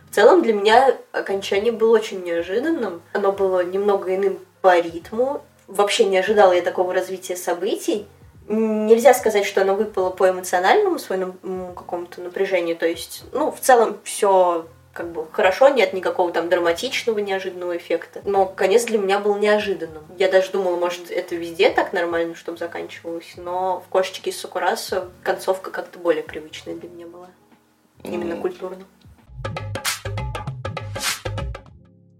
В 0.09 0.15
целом 0.15 0.41
для 0.41 0.53
меня 0.53 0.95
окончание 1.11 1.71
было 1.71 1.95
очень 1.95 2.23
неожиданным. 2.23 3.01
Оно 3.13 3.31
было 3.31 3.63
немного 3.63 4.15
иным 4.15 4.39
по 4.61 4.79
ритму. 4.79 5.43
Вообще 5.67 6.05
не 6.05 6.17
ожидала 6.17 6.53
я 6.53 6.61
такого 6.61 6.93
развития 6.93 7.35
событий. 7.35 8.07
Нельзя 8.47 9.13
сказать, 9.13 9.45
что 9.45 9.61
оно 9.61 9.75
выпало 9.75 10.09
по 10.09 10.29
эмоциональному 10.29 10.99
своему 10.99 11.73
какому-то 11.75 12.21
напряжению. 12.21 12.77
То 12.77 12.87
есть, 12.87 13.23
ну, 13.33 13.51
в 13.51 13.59
целом 13.59 13.97
все 14.05 14.65
как 14.97 15.11
бы 15.11 15.27
хорошо, 15.31 15.69
нет 15.69 15.93
никакого 15.93 16.31
там 16.31 16.49
драматичного 16.49 17.19
неожиданного 17.19 17.77
эффекта. 17.77 18.21
Но 18.25 18.47
конец 18.47 18.85
для 18.85 18.97
меня 18.97 19.19
был 19.19 19.37
неожиданным. 19.37 20.03
Я 20.17 20.27
даже 20.27 20.51
думала, 20.51 20.75
может, 20.75 21.11
это 21.11 21.35
везде 21.35 21.69
так 21.69 21.93
нормально, 21.93 22.33
чтобы 22.33 22.57
заканчивалось, 22.57 23.33
но 23.35 23.83
в 23.85 23.89
«Кошечке 23.89 24.31
из 24.31 24.41
Сакураса» 24.41 25.09
концовка 25.21 25.69
как-то 25.69 25.99
более 25.99 26.23
привычная 26.23 26.73
для 26.73 26.89
меня 26.89 27.05
была. 27.05 27.27
Именно 28.03 28.33
М, 28.33 28.41
культурно. 28.41 28.85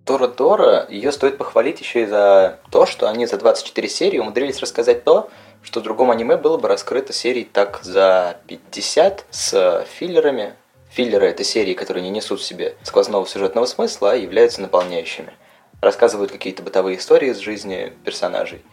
Тора 0.06 0.28
Дора, 0.28 0.86
ее 0.88 1.12
стоит 1.12 1.40
похвалить 1.40 1.82
еще 1.82 2.04
и 2.04 2.06
за 2.06 2.60
то, 2.70 2.86
что 2.86 3.10
они 3.10 3.26
за 3.26 3.38
24 3.38 3.90
серии 3.90 4.20
умудрились 4.20 4.60
рассказать 4.60 5.04
то, 5.04 5.32
что 5.64 5.80
в 5.80 5.84
другом 5.84 6.12
аниме 6.12 6.38
было 6.38 6.58
бы 6.58 6.68
раскрыто 6.68 7.12
серий 7.12 7.44
так 7.44 7.80
за 7.82 8.38
50 8.46 9.26
с 9.32 9.86
филлерами. 9.90 10.54
Филлеры— 10.90 11.28
это 11.28 11.44
серии, 11.44 11.74
которые 11.74 12.04
не 12.04 12.10
несут 12.10 12.40
в 12.40 12.44
себе 12.44 12.76
сквозного 12.84 13.28
сюжетного 13.28 13.66
смысла, 13.66 14.12
а 14.12 14.16
являются 14.16 14.62
наполняющими. 14.62 15.34
Рассказывают 15.82 16.32
какие-то 16.32 16.64
бытовые 16.64 16.98
истории 16.98 17.30
из 17.30 17.38
жизни 17.38 17.94
персонажей. 18.04 18.64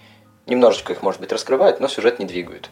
Немножечко 0.46 0.92
их, 0.92 1.02
может 1.02 1.20
быть, 1.20 1.32
раскрывают, 1.32 1.80
но 1.80 1.88
сюжет 1.88 2.18
не 2.18 2.24
двигают. 2.24 2.70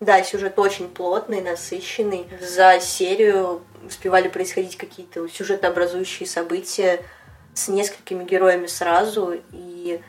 Да, 0.00 0.22
сюжет 0.22 0.58
очень 0.58 0.88
плотный, 0.88 1.42
насыщенный. 1.42 2.26
За 2.40 2.80
серию 2.80 3.62
успевали 3.86 4.28
происходить 4.28 4.76
какие-то 4.76 5.28
сюжетообразующие 5.28 6.26
события 6.26 7.00
с 7.54 7.68
несколькими 7.68 8.24
героями 8.24 8.66
сразу, 8.66 9.36
и 9.52 10.00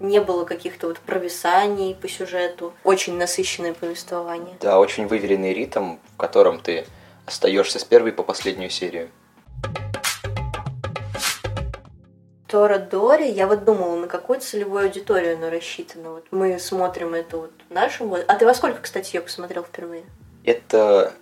не 0.00 0.20
было 0.20 0.44
каких-то 0.44 0.88
вот 0.88 0.98
провисаний 0.98 1.94
по 1.94 2.08
сюжету. 2.08 2.74
Очень 2.84 3.16
насыщенное 3.16 3.72
повествование. 3.72 4.56
Да, 4.60 4.78
очень 4.80 5.06
выверенный 5.06 5.54
ритм, 5.54 5.96
в 6.14 6.16
котором 6.16 6.60
ты 6.60 6.84
остаешься 7.26 7.78
с 7.78 7.84
первой 7.84 8.12
по 8.12 8.22
последнюю 8.22 8.70
серию. 8.70 9.10
Тора 12.48 12.78
Дори, 12.78 13.28
я 13.28 13.48
вот 13.48 13.64
думала, 13.64 13.96
на 13.96 14.06
какую 14.06 14.40
целевую 14.40 14.84
аудиторию 14.84 15.36
оно 15.36 15.50
рассчитано. 15.50 16.10
Вот 16.10 16.26
мы 16.30 16.58
смотрим 16.60 17.14
это 17.14 17.36
вот 17.38 17.50
в 17.68 17.74
нашем. 17.74 18.14
А 18.14 18.34
ты 18.36 18.46
во 18.46 18.54
сколько, 18.54 18.80
кстати, 18.80 19.16
ее 19.16 19.20
посмотрел 19.20 19.64
впервые? 19.64 20.04
Это 20.44 21.12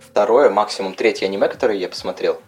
второе, 0.00 0.48
максимум 0.48 0.94
третье 0.94 1.26
аниме, 1.26 1.48
которое 1.48 1.76
я 1.76 1.88
посмотрел. 1.88 2.40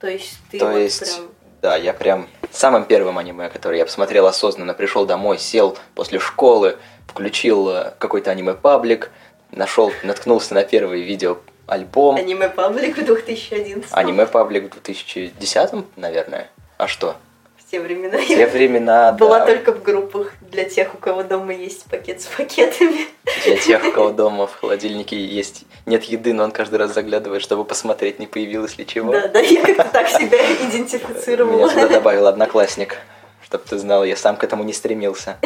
То 0.00 0.06
есть 0.06 0.38
ты 0.52 0.60
То 0.60 0.66
вот 0.66 0.78
есть, 0.78 1.16
прям... 1.16 1.28
да, 1.60 1.76
я 1.76 1.92
прям 1.92 2.28
самым 2.52 2.84
первым 2.84 3.18
аниме, 3.18 3.50
которое 3.50 3.78
я 3.78 3.84
посмотрел 3.84 4.26
осознанно, 4.26 4.72
пришел 4.72 5.04
домой, 5.04 5.38
сел 5.38 5.76
после 5.96 6.20
школы, 6.20 6.78
включил 7.08 7.68
э, 7.70 7.92
какой-то 7.98 8.30
аниме-паблик, 8.30 9.10
нашел, 9.50 9.92
наткнулся 10.04 10.54
на 10.54 10.62
первое 10.62 10.98
видео 10.98 11.38
альбом. 11.68 12.16
Аниме 12.16 12.48
Паблик 12.48 12.96
в 12.98 13.04
2011 13.04 13.90
Аниме 13.92 14.26
Паблик 14.26 14.64
в 14.64 14.70
2010, 14.82 15.84
наверное. 15.96 16.50
А 16.78 16.88
что? 16.88 17.16
В 17.56 17.70
те 17.70 17.80
времена 17.80 18.16
В 18.18 18.26
те 18.26 18.46
времена, 18.46 19.12
была 19.12 19.40
да. 19.40 19.46
только 19.46 19.72
в 19.72 19.82
группах 19.82 20.32
для 20.40 20.64
тех, 20.64 20.94
у 20.94 20.98
кого 20.98 21.22
дома 21.22 21.52
есть 21.52 21.84
пакет 21.84 22.22
с 22.22 22.26
пакетами. 22.26 23.06
Для 23.44 23.56
тех, 23.58 23.84
у 23.84 23.92
кого 23.92 24.10
дома 24.10 24.46
в 24.46 24.54
холодильнике 24.58 25.22
есть 25.22 25.64
нет 25.84 26.04
еды, 26.04 26.32
но 26.32 26.44
он 26.44 26.50
каждый 26.50 26.76
раз 26.76 26.94
заглядывает, 26.94 27.42
чтобы 27.42 27.64
посмотреть, 27.64 28.18
не 28.18 28.26
появилось 28.26 28.78
ли 28.78 28.86
чего. 28.86 29.12
Да, 29.12 29.28
да, 29.28 29.40
я 29.40 29.60
как-то 29.60 29.84
так 29.84 30.08
себя 30.08 30.38
Меня 30.42 30.68
идентифицировала. 30.70 31.68
сюда 31.68 31.88
добавил 31.88 32.26
одноклассник. 32.26 32.96
Чтоб 33.42 33.62
ты 33.64 33.78
знал, 33.78 34.04
я 34.04 34.16
сам 34.16 34.36
к 34.36 34.44
этому 34.44 34.62
не 34.64 34.72
стремился. 34.72 35.36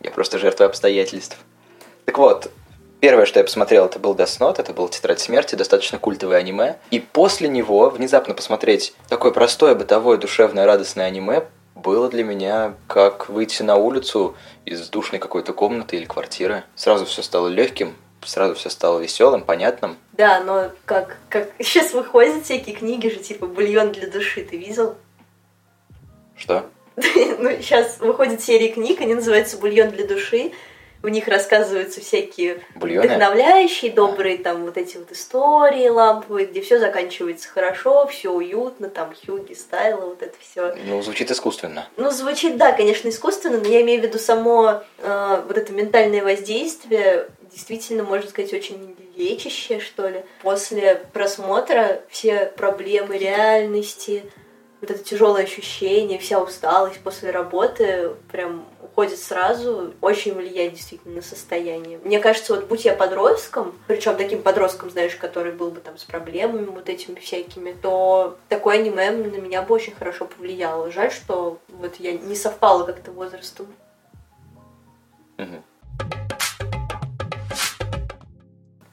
Я 0.00 0.10
просто 0.10 0.38
жертва 0.38 0.66
обстоятельств. 0.66 1.38
Так 2.04 2.18
вот, 2.18 2.50
первое, 3.02 3.26
что 3.26 3.40
я 3.40 3.44
посмотрел, 3.44 3.86
это 3.86 3.98
был 3.98 4.14
Death 4.14 4.38
Note, 4.38 4.60
это 4.60 4.72
был 4.72 4.88
Тетрадь 4.88 5.18
смерти, 5.18 5.56
достаточно 5.56 5.98
культовое 5.98 6.38
аниме. 6.38 6.76
И 6.92 7.00
после 7.00 7.48
него 7.48 7.90
внезапно 7.90 8.32
посмотреть 8.32 8.94
такое 9.08 9.32
простое, 9.32 9.74
бытовое, 9.74 10.18
душевное, 10.18 10.64
радостное 10.64 11.06
аниме 11.06 11.42
было 11.74 12.08
для 12.08 12.22
меня 12.22 12.74
как 12.86 13.28
выйти 13.28 13.64
на 13.64 13.74
улицу 13.74 14.36
из 14.64 14.88
душной 14.88 15.18
какой-то 15.18 15.52
комнаты 15.52 15.96
или 15.96 16.04
квартиры. 16.04 16.62
Сразу 16.76 17.04
все 17.04 17.22
стало 17.22 17.48
легким, 17.48 17.96
сразу 18.22 18.54
все 18.54 18.70
стало 18.70 19.00
веселым, 19.00 19.42
понятным. 19.42 19.96
Да, 20.12 20.40
но 20.40 20.70
как, 20.84 21.16
как 21.28 21.50
сейчас 21.58 21.92
выходят 21.92 22.44
всякие 22.44 22.76
книги 22.76 23.08
же, 23.08 23.16
типа 23.16 23.46
«Бульон 23.46 23.90
для 23.90 24.08
души», 24.08 24.44
ты 24.44 24.56
видел? 24.56 24.94
Что? 26.36 26.66
Ну, 27.38 27.50
сейчас 27.60 27.98
выходят 27.98 28.40
серии 28.40 28.68
книг, 28.68 29.00
они 29.00 29.14
называются 29.14 29.58
«Бульон 29.58 29.90
для 29.90 30.06
души». 30.06 30.52
В 31.02 31.08
них 31.08 31.26
рассказываются 31.26 32.00
всякие 32.00 32.62
Бульоны? 32.76 33.06
вдохновляющие, 33.06 33.90
добрые 33.90 34.38
там 34.38 34.64
вот 34.64 34.76
эти 34.76 34.96
вот 34.96 35.10
истории 35.10 35.88
ламповые, 35.88 36.46
где 36.46 36.60
все 36.60 36.78
заканчивается 36.78 37.48
хорошо, 37.48 38.06
все 38.06 38.30
уютно, 38.30 38.88
там 38.88 39.12
Хьюги, 39.12 39.54
Стайла, 39.54 40.06
вот 40.06 40.22
это 40.22 40.34
все. 40.40 40.74
Ну, 40.86 41.02
звучит 41.02 41.30
искусственно. 41.30 41.88
Ну, 41.96 42.10
звучит, 42.10 42.56
да, 42.56 42.72
конечно, 42.72 43.08
искусственно, 43.08 43.58
но 43.58 43.66
я 43.66 43.82
имею 43.82 44.00
в 44.00 44.04
виду 44.04 44.18
само 44.18 44.82
э, 44.98 45.42
вот 45.46 45.58
это 45.58 45.72
ментальное 45.72 46.22
воздействие, 46.22 47.28
действительно, 47.50 48.04
можно 48.04 48.30
сказать, 48.30 48.52
очень 48.52 48.96
лечащее, 49.16 49.80
что 49.80 50.08
ли. 50.08 50.22
После 50.42 51.02
просмотра 51.12 52.02
все 52.08 52.46
проблемы 52.46 53.18
реальности, 53.18 54.24
вот 54.80 54.90
это 54.90 55.02
тяжелое 55.02 55.44
ощущение, 55.44 56.18
вся 56.18 56.40
усталость 56.40 57.00
после 57.00 57.30
работы 57.30 58.10
прям 58.30 58.66
уходит 58.92 59.18
сразу, 59.18 59.94
очень 60.02 60.34
влияет 60.34 60.74
действительно 60.74 61.16
на 61.16 61.22
состояние. 61.22 61.98
Мне 62.04 62.20
кажется, 62.20 62.54
вот 62.54 62.66
будь 62.66 62.84
я 62.84 62.94
подростком, 62.94 63.74
причем 63.86 64.16
таким 64.16 64.42
подростком, 64.42 64.90
знаешь, 64.90 65.16
который 65.16 65.52
был 65.52 65.70
бы 65.70 65.80
там 65.80 65.96
с 65.96 66.04
проблемами 66.04 66.66
вот 66.66 66.90
этими 66.90 67.18
всякими, 67.18 67.72
то 67.72 68.36
такое 68.50 68.76
аниме 68.76 69.10
на 69.10 69.38
меня 69.38 69.62
бы 69.62 69.74
очень 69.74 69.94
хорошо 69.94 70.26
повлияло. 70.26 70.90
Жаль, 70.90 71.10
что 71.10 71.58
вот 71.68 71.96
я 71.96 72.12
не 72.12 72.34
совпала 72.34 72.84
как-то 72.84 73.12
возрастом. 73.12 73.66
В 75.38 75.62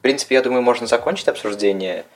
принципе, 0.02 0.36
я 0.36 0.42
думаю, 0.42 0.62
можно 0.62 0.86
закончить 0.86 1.28
обсуждение 1.28 2.06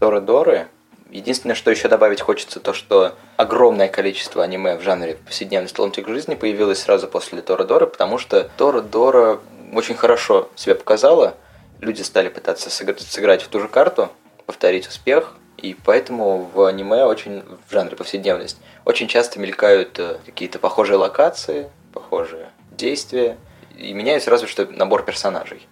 Доры 0.00 0.22
Доры. 0.22 0.68
Единственное, 1.14 1.54
что 1.54 1.70
еще 1.70 1.86
добавить 1.86 2.20
хочется, 2.20 2.58
то, 2.58 2.72
что 2.72 3.14
огромное 3.36 3.86
количество 3.86 4.42
аниме 4.42 4.76
в 4.76 4.82
жанре 4.82 5.14
повседневной 5.14 5.70
ломтик 5.78 6.08
жизни 6.08 6.34
появилось 6.34 6.80
сразу 6.80 7.06
после 7.06 7.40
Дора 7.40 7.62
Доры, 7.62 7.86
потому 7.86 8.18
что 8.18 8.50
Дора 8.58 8.80
Дора 8.80 9.38
очень 9.72 9.94
хорошо 9.94 10.48
себя 10.56 10.74
показала. 10.74 11.36
Люди 11.80 12.02
стали 12.02 12.28
пытаться 12.28 12.68
сыграть, 12.68 13.00
сыграть 13.00 13.42
в 13.42 13.48
ту 13.48 13.60
же 13.60 13.68
карту, 13.68 14.10
повторить 14.44 14.88
успех, 14.88 15.34
и 15.56 15.76
поэтому 15.84 16.50
в 16.52 16.64
аниме 16.64 17.04
очень 17.04 17.44
в 17.68 17.72
жанре 17.72 17.94
повседневность 17.94 18.58
очень 18.84 19.06
часто 19.06 19.38
мелькают 19.38 19.96
э, 20.00 20.16
какие-то 20.26 20.58
похожие 20.58 20.96
локации, 20.96 21.70
похожие 21.92 22.48
действия, 22.72 23.38
и 23.78 23.94
меняется 23.94 24.30
разве 24.30 24.48
что 24.48 24.66
набор 24.66 25.04
персонажей. 25.04 25.68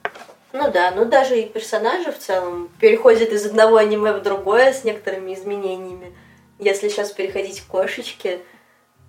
Ну 0.52 0.70
да, 0.70 0.90
ну 0.90 1.04
даже 1.04 1.40
и 1.40 1.48
персонажи 1.48 2.12
в 2.12 2.18
целом 2.18 2.70
переходят 2.78 3.30
из 3.30 3.46
одного 3.46 3.76
аниме 3.76 4.12
в 4.12 4.22
другое 4.22 4.72
с 4.72 4.84
некоторыми 4.84 5.34
изменениями. 5.34 6.14
Если 6.58 6.88
сейчас 6.88 7.10
переходить 7.12 7.60
к 7.62 7.66
кошечке 7.66 8.40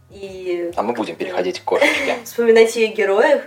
и 0.10 0.72
А 0.76 0.84
мы 0.84 0.94
будем 0.94 1.16
переходить 1.16 1.60
к 1.60 1.64
кошечке. 1.64 2.18
вспоминать 2.24 2.76
ее 2.76 2.88
героев, 2.88 3.44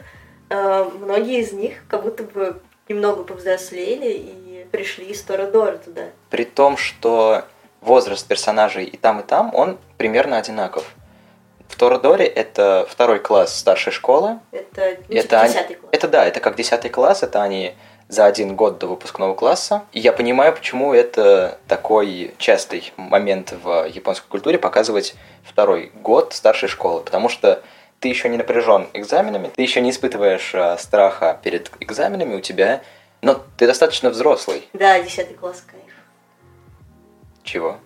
э, 0.50 0.90
многие 1.00 1.40
из 1.40 1.52
них 1.52 1.84
как 1.88 2.02
будто 2.02 2.24
бы 2.24 2.60
немного 2.88 3.24
повзрослели 3.24 4.12
и 4.12 4.66
пришли 4.70 5.06
из 5.06 5.22
Торадора 5.22 5.78
туда. 5.78 6.02
При 6.30 6.44
том, 6.44 6.76
что 6.76 7.44
возраст 7.80 8.26
персонажей 8.26 8.84
и 8.84 8.96
там, 8.96 9.20
и 9.20 9.22
там, 9.22 9.54
он 9.54 9.78
примерно 9.96 10.38
одинаков. 10.38 10.94
В 11.68 11.76
Торадоре 11.76 12.24
это 12.26 12.86
второй 12.88 13.18
класс 13.18 13.54
старшей 13.56 13.92
школы. 13.92 14.38
Это, 14.52 14.96
ну, 15.08 15.16
Это 15.16 15.22
типа 15.22 15.40
они- 15.40 15.52
10 15.52 15.66
класс. 15.80 15.90
Это 15.92 16.08
да, 16.08 16.24
это 16.26 16.40
как 16.40 16.56
10 16.56 16.88
класс, 16.90 17.22
это 17.22 17.42
они 17.42 17.74
за 18.08 18.24
один 18.24 18.54
год 18.54 18.78
до 18.78 18.86
выпускного 18.86 19.34
класса. 19.34 19.82
И 19.92 19.98
я 20.00 20.12
понимаю, 20.12 20.52
почему 20.54 20.94
это 20.94 21.58
такой 21.66 22.34
частый 22.38 22.92
момент 22.96 23.52
в 23.62 23.86
японской 23.86 24.28
культуре 24.28 24.58
показывать 24.58 25.16
второй 25.44 25.90
год 25.94 26.32
старшей 26.32 26.68
школы. 26.68 27.00
Потому 27.02 27.28
что 27.28 27.62
ты 27.98 28.08
еще 28.08 28.28
не 28.28 28.36
напряжен 28.36 28.88
экзаменами, 28.92 29.50
ты 29.54 29.62
еще 29.62 29.80
не 29.80 29.90
испытываешь 29.90 30.54
э, 30.54 30.76
страха 30.78 31.40
перед 31.42 31.70
экзаменами 31.80 32.36
у 32.36 32.40
тебя, 32.40 32.82
но 33.22 33.42
ты 33.56 33.66
достаточно 33.66 34.10
взрослый. 34.10 34.68
Да, 34.72 35.00
10 35.00 35.36
класс 35.36 35.64
кайф. 35.66 35.82
Чего? 37.42 37.78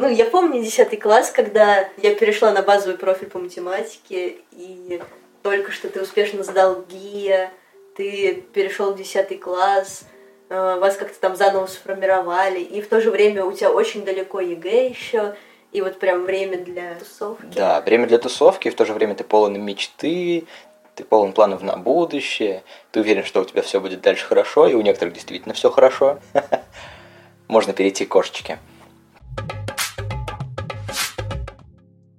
Ну, 0.00 0.08
я 0.08 0.24
помню 0.24 0.62
10 0.62 0.98
класс, 0.98 1.30
когда 1.30 1.86
я 1.98 2.14
перешла 2.14 2.52
на 2.52 2.62
базовый 2.62 2.96
профиль 2.96 3.28
по 3.28 3.38
математике, 3.38 4.36
и 4.50 5.02
только 5.42 5.72
что 5.72 5.90
ты 5.90 6.00
успешно 6.00 6.42
сдал 6.42 6.86
ГИА, 6.88 7.50
ты 7.96 8.42
перешел 8.54 8.94
в 8.94 8.96
10 8.96 9.38
класс, 9.38 10.04
э, 10.48 10.78
вас 10.80 10.96
как-то 10.96 11.20
там 11.20 11.36
заново 11.36 11.66
сформировали, 11.66 12.60
и 12.60 12.80
в 12.80 12.88
то 12.88 13.02
же 13.02 13.10
время 13.10 13.44
у 13.44 13.52
тебя 13.52 13.70
очень 13.70 14.02
далеко 14.02 14.40
ЕГЭ 14.40 14.88
еще, 14.88 15.34
и 15.70 15.82
вот 15.82 15.98
прям 15.98 16.24
время 16.24 16.56
для 16.56 16.94
тусовки. 16.94 17.54
Да, 17.54 17.82
время 17.82 18.06
для 18.06 18.16
тусовки, 18.16 18.68
и 18.68 18.70
в 18.70 18.76
то 18.76 18.86
же 18.86 18.94
время 18.94 19.14
ты 19.14 19.22
полон 19.22 19.60
мечты, 19.60 20.46
ты 20.94 21.04
полон 21.04 21.34
планов 21.34 21.60
на 21.60 21.76
будущее, 21.76 22.62
ты 22.90 23.00
уверен, 23.00 23.24
что 23.26 23.42
у 23.42 23.44
тебя 23.44 23.60
все 23.60 23.80
будет 23.80 24.00
дальше 24.00 24.24
хорошо, 24.24 24.66
и 24.66 24.72
у 24.72 24.80
некоторых 24.80 25.12
действительно 25.12 25.52
все 25.52 25.70
хорошо. 25.70 26.20
Можно 27.48 27.74
перейти 27.74 28.06
к 28.06 28.08
кошечке. 28.08 28.58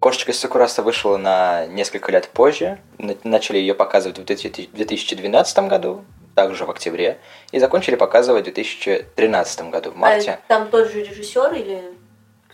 Кошечка 0.01 0.31
из 0.31 0.39
Сакураса 0.39 0.81
вышла 0.81 1.15
на 1.17 1.67
несколько 1.67 2.11
лет 2.11 2.27
позже. 2.27 2.79
На- 2.97 3.15
Начали 3.23 3.59
ее 3.59 3.75
показывать 3.75 4.17
в 4.17 4.23
2000 4.23 4.71
2012 4.73 5.67
году, 5.67 6.03
также 6.33 6.65
в 6.65 6.71
октябре, 6.71 7.19
и 7.51 7.59
закончили 7.59 7.93
показывать 7.95 8.41
в 8.41 8.45
2013 8.45 9.69
году, 9.69 9.91
в 9.91 9.95
марте. 9.95 10.31
А 10.31 10.39
там 10.47 10.69
тот 10.69 10.89
же 10.91 11.03
режиссер 11.03 11.53
или? 11.53 11.83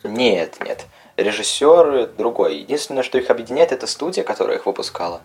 Нет, 0.04 0.58
нет. 0.60 0.88
Режиссер 1.16 2.08
другой. 2.18 2.58
Единственное, 2.58 3.02
что 3.02 3.18
их 3.18 3.30
объединяет, 3.30 3.72
это 3.72 3.88
студия, 3.88 4.26
которая 4.26 4.58
их 4.58 4.66
выпускала. 4.66 5.22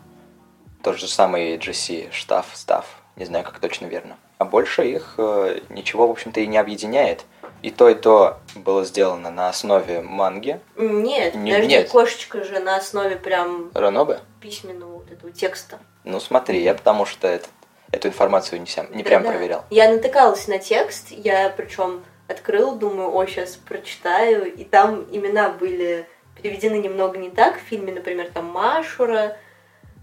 Тот 0.85 0.99
же 0.99 1.09
самый 1.09 1.57
GC, 1.57 2.12
штаф, 2.12 2.47
став. 2.55 2.87
Не 3.17 3.25
знаю, 3.25 3.45
как 3.45 3.59
точно 3.59 3.87
верно. 3.87 4.17
А 4.38 4.45
больше 4.45 4.87
их 4.88 5.14
э, 5.19 5.59
ничего, 5.71 6.07
в 6.07 6.12
общем-то, 6.12 6.38
и 6.38 6.47
не 6.47 6.57
объединяет. 6.57 7.25
И 7.62 7.71
то, 7.71 7.88
и 7.88 7.95
то 7.95 8.38
было 8.57 8.85
сделано 8.85 9.31
на 9.31 9.49
основе 9.49 10.00
манги 10.00 10.61
Нет, 10.76 11.35
Не- 11.37 11.52
даже 11.52 11.66
нет. 11.69 11.88
кошечка 11.90 12.42
же 12.42 12.59
на 12.59 12.76
основе 12.76 13.14
прям 13.16 13.71
Ранобе. 13.73 14.19
письменного 14.40 14.95
вот 14.95 15.11
этого 15.12 15.33
текста. 15.33 15.78
Ну, 16.04 16.19
смотри, 16.19 16.61
я 16.61 16.75
потому 16.75 17.07
что 17.07 17.28
это- 17.28 17.49
эту 17.92 18.09
информацию 18.09 18.59
не, 18.61 18.66
сям- 18.66 18.92
не 18.95 19.04
прям 19.04 19.23
Да-да. 19.23 19.35
проверял. 19.37 19.64
Я 19.71 19.92
натыкалась 19.92 20.49
на 20.49 20.59
текст, 20.59 21.11
я 21.12 21.50
причем 21.57 22.02
открыл, 22.26 22.75
думаю, 22.75 23.14
о, 23.14 23.26
сейчас 23.26 23.54
прочитаю, 23.57 24.52
и 24.52 24.64
там 24.64 25.07
имена 25.12 25.50
были 25.50 26.07
переведены 26.40 26.76
немного 26.76 27.16
не 27.19 27.31
так. 27.31 27.59
В 27.59 27.61
фильме, 27.61 27.92
например, 27.92 28.31
там 28.35 28.47
Машура, 28.47 29.37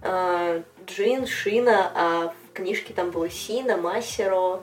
э, 0.02 0.62
Джин, 0.86 1.28
Шина, 1.28 1.92
а 1.94 2.34
в 2.50 2.54
книжке 2.54 2.94
там 2.94 3.12
было 3.12 3.30
Сина, 3.30 3.76
Масеро. 3.76 4.62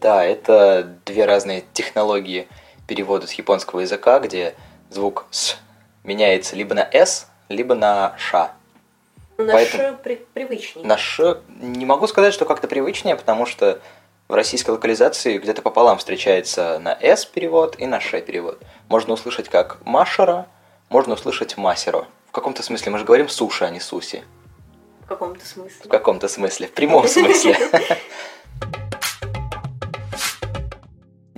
Да, 0.00 0.24
это 0.24 0.96
две 1.04 1.24
разные 1.24 1.64
технологии 1.72 2.48
перевода 2.86 3.26
с 3.26 3.32
японского 3.32 3.80
языка, 3.80 4.18
где 4.20 4.54
звук 4.90 5.26
«с» 5.30 5.56
меняется 6.02 6.56
либо 6.56 6.74
на 6.74 6.88
«с», 6.92 7.28
либо 7.48 7.74
на 7.74 8.14
«ша». 8.18 8.52
Ну, 9.36 9.50
Поэтому- 9.50 9.82
наши 9.82 9.96
при- 9.96 10.26
привычнее. 10.32 10.86
Наш 10.86 11.20
не 11.60 11.84
могу 11.86 12.06
сказать, 12.06 12.32
что 12.34 12.44
как-то 12.44 12.68
привычнее, 12.68 13.16
потому 13.16 13.46
что 13.46 13.80
в 14.28 14.34
российской 14.34 14.70
локализации 14.70 15.38
где-то 15.38 15.60
пополам 15.62 15.98
встречается 15.98 16.78
на 16.78 16.96
«с» 17.00 17.24
перевод 17.24 17.76
и 17.78 17.86
на 17.86 18.00
«ш» 18.00 18.20
перевод. 18.20 18.60
Можно 18.88 19.14
услышать 19.14 19.48
как 19.48 19.84
«машера», 19.84 20.46
можно 20.88 21.14
услышать 21.14 21.56
«масеро». 21.56 22.06
В 22.28 22.32
каком-то 22.32 22.62
смысле 22.62 22.92
мы 22.92 22.98
же 22.98 23.04
говорим 23.04 23.28
«суши», 23.28 23.64
а 23.64 23.70
не 23.70 23.80
«суси». 23.80 24.22
В 25.02 25.06
каком-то 25.06 25.44
смысле. 25.46 25.84
В 25.84 25.88
каком-то 25.88 26.28
смысле, 26.28 26.66
в 26.68 26.72
прямом 26.72 27.06
смысле. 27.08 27.56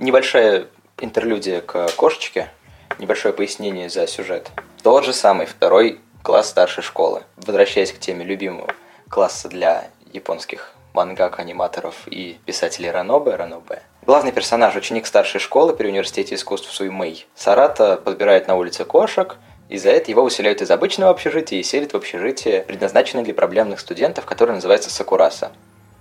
небольшая 0.07 0.67
интерлюдия 0.99 1.59
к 1.59 1.89
кошечке, 1.97 2.49
небольшое 2.97 3.33
пояснение 3.33 3.89
за 3.89 4.07
сюжет. 4.07 4.49
Тот 4.81 5.03
же 5.03 5.11
самый 5.11 5.45
второй 5.45 5.99
класс 6.23 6.47
старшей 6.49 6.81
школы. 6.81 7.23
Возвращаясь 7.35 7.91
к 7.91 7.99
теме 7.99 8.23
любимого 8.23 8.73
класса 9.09 9.49
для 9.49 9.89
японских 10.13 10.73
мангак, 10.93 11.39
аниматоров 11.39 12.07
и 12.07 12.39
писателей 12.45 12.89
Ранобе, 12.89 13.35
Ранобе. 13.35 13.81
Главный 14.05 14.31
персонаж– 14.31 14.75
ученик 14.77 15.05
старшей 15.05 15.41
школы 15.41 15.75
при 15.75 15.89
университете 15.89 16.35
искусств 16.35 16.71
Суймэй. 16.71 17.27
Сарата 17.35 17.97
подбирает 17.97 18.47
на 18.47 18.55
улице 18.55 18.85
кошек, 18.85 19.35
и 19.67 19.77
за 19.77 19.89
это 19.89 20.09
его 20.09 20.23
выселяют 20.23 20.61
из 20.61 20.71
обычного 20.71 21.11
общежития 21.11 21.59
и 21.59 21.63
селят 21.63 21.91
в 21.91 21.97
общежитие, 21.97 22.61
предназначенное 22.61 23.25
для 23.25 23.33
проблемных 23.33 23.81
студентов, 23.81 24.25
которое 24.25 24.53
называется 24.53 24.89
Сакураса. 24.89 25.51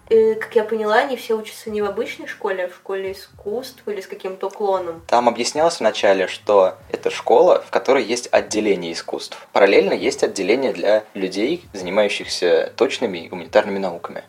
И, 0.08 0.34
как 0.34 0.54
я 0.54 0.64
поняла, 0.64 0.96
они 0.96 1.16
все 1.16 1.34
учатся 1.34 1.70
не 1.70 1.82
в 1.82 1.84
обычной 1.84 2.28
школе, 2.28 2.66
а 2.66 2.68
в 2.68 2.74
школе 2.74 3.12
искусств 3.12 3.82
или 3.86 4.00
с 4.00 4.06
каким-то 4.06 4.46
уклоном. 4.46 5.02
Там 5.08 5.28
объяснялось 5.28 5.80
вначале, 5.80 6.28
что 6.28 6.76
это 6.92 7.10
школа, 7.10 7.62
в 7.66 7.70
которой 7.70 8.04
есть 8.04 8.28
отделение 8.30 8.92
искусств. 8.92 9.48
Параллельно 9.52 9.94
есть 9.94 10.22
отделение 10.22 10.72
для 10.72 11.04
людей, 11.14 11.64
занимающихся 11.72 12.72
точными 12.76 13.18
и 13.18 13.28
гуманитарными 13.28 13.78
науками. 13.78 14.22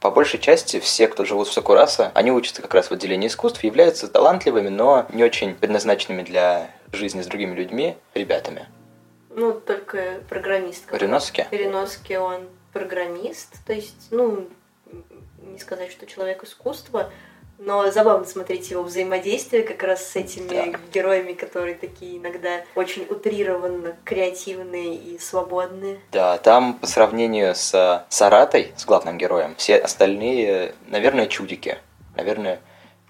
По 0.00 0.10
большей 0.10 0.38
части 0.38 0.78
все, 0.78 1.08
кто 1.08 1.24
живут 1.24 1.48
в 1.48 1.52
Сакураса, 1.52 2.12
они 2.14 2.30
учатся 2.30 2.62
как 2.62 2.74
раз 2.74 2.90
в 2.90 2.92
отделении 2.92 3.26
искусств, 3.26 3.64
являются 3.64 4.06
талантливыми, 4.06 4.68
но 4.68 5.06
не 5.12 5.24
очень 5.24 5.54
предназначенными 5.54 6.22
для 6.22 6.70
жизни 6.92 7.22
с 7.22 7.26
другими 7.26 7.56
людьми 7.56 7.96
ребятами. 8.14 8.66
Ну, 9.30 9.52
только 9.52 10.20
программист. 10.28 10.84
Риноски? 10.92 11.46
Риноски, 11.50 12.14
он 12.14 12.46
программист, 12.72 13.64
то 13.66 13.72
есть, 13.72 14.08
ну, 14.10 14.46
не 15.56 15.60
сказать, 15.60 15.90
что 15.90 16.06
человек 16.06 16.44
искусства, 16.44 17.10
но 17.58 17.90
забавно 17.90 18.26
смотреть 18.26 18.70
его 18.70 18.82
взаимодействие 18.82 19.62
как 19.62 19.82
раз 19.82 20.06
с 20.06 20.16
этими 20.16 20.72
да. 20.72 20.78
героями, 20.92 21.32
которые 21.32 21.74
такие 21.74 22.18
иногда 22.18 22.60
очень 22.74 23.06
утрированно 23.08 23.96
креативные 24.04 24.94
и 24.94 25.18
свободные. 25.18 25.98
Да, 26.12 26.36
там 26.36 26.74
по 26.74 26.86
сравнению 26.86 27.54
с 27.54 28.04
Саратой, 28.10 28.72
с 28.76 28.84
главным 28.84 29.16
героем, 29.16 29.54
все 29.56 29.76
остальные, 29.76 30.74
наверное, 30.88 31.26
чудики. 31.26 31.78
Наверное, 32.14 32.60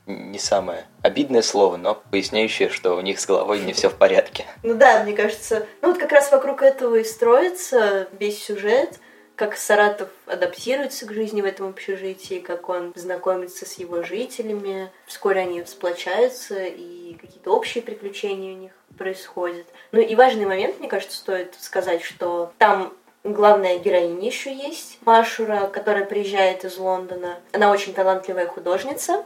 не 0.06 0.38
самое 0.38 0.86
обидное 1.02 1.42
слово, 1.42 1.76
но 1.76 2.00
поясняющее, 2.12 2.68
что 2.68 2.94
у 2.94 3.00
них 3.00 3.18
с 3.18 3.26
головой 3.26 3.60
не 3.60 3.72
все 3.72 3.88
в 3.88 3.94
порядке. 3.94 4.44
Ну 4.62 4.74
да, 4.74 5.02
мне 5.02 5.14
кажется, 5.14 5.66
ну 5.82 5.88
вот 5.88 5.98
как 5.98 6.12
раз 6.12 6.30
вокруг 6.30 6.62
этого 6.62 6.94
и 6.94 7.04
строится 7.04 8.08
весь 8.20 8.44
сюжет 8.44 9.00
как 9.36 9.56
Саратов 9.56 10.08
адаптируется 10.26 11.06
к 11.06 11.12
жизни 11.12 11.42
в 11.42 11.44
этом 11.44 11.68
общежитии, 11.68 12.40
как 12.40 12.68
он 12.68 12.92
знакомится 12.96 13.66
с 13.66 13.74
его 13.74 14.02
жителями. 14.02 14.90
Вскоре 15.06 15.42
они 15.42 15.64
сплочаются, 15.64 16.64
и 16.64 17.14
какие-то 17.20 17.52
общие 17.52 17.82
приключения 17.82 18.54
у 18.54 18.58
них 18.58 18.72
происходят. 18.96 19.66
Ну 19.92 20.00
и 20.00 20.14
важный 20.14 20.46
момент, 20.46 20.78
мне 20.80 20.88
кажется, 20.88 21.18
стоит 21.18 21.54
сказать, 21.60 22.02
что 22.02 22.52
там 22.58 22.94
главная 23.24 23.78
героиня 23.78 24.26
еще 24.26 24.54
есть, 24.54 24.98
Машура, 25.04 25.68
которая 25.72 26.06
приезжает 26.06 26.64
из 26.64 26.78
Лондона. 26.78 27.38
Она 27.52 27.70
очень 27.70 27.92
талантливая 27.92 28.46
художница, 28.46 29.24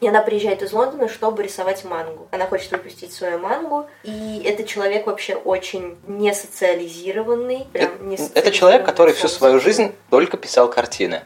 и 0.00 0.08
она 0.08 0.22
приезжает 0.22 0.62
из 0.62 0.72
Лондона, 0.72 1.08
чтобы 1.08 1.42
рисовать 1.42 1.84
мангу. 1.84 2.28
Она 2.30 2.46
хочет 2.46 2.70
выпустить 2.72 3.12
свою 3.12 3.38
мангу. 3.38 3.86
И 4.02 4.42
это 4.44 4.64
человек 4.64 5.06
вообще 5.06 5.34
очень 5.34 5.96
не 6.06 6.32
социализированный. 6.34 7.66
Прям 7.72 7.92
это, 7.92 8.04
не 8.04 8.16
это 8.34 8.50
человек, 8.50 8.84
который 8.84 9.14
всю 9.14 9.28
свою 9.28 9.60
жизнь 9.60 9.92
только 10.10 10.36
писал 10.36 10.68
картины. 10.70 11.22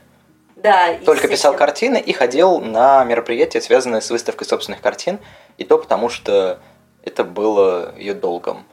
Да. 0.57 0.95
Только 1.05 1.29
писал 1.29 1.55
картины 1.55 2.01
и 2.01 2.13
ходил 2.13 2.61
на 2.61 3.05
мероприятия, 3.05 3.61
связанные 3.61 4.01
с 4.01 4.11
выставкой 4.11 4.47
собственных 4.47 4.81
картин. 4.81 5.19
И 5.59 5.65
то 5.65 5.79
потому, 5.79 6.09
что 6.09 6.59
это 7.02 7.25
было 7.25 7.95
ее 7.97 8.15
долгом. 8.15 8.67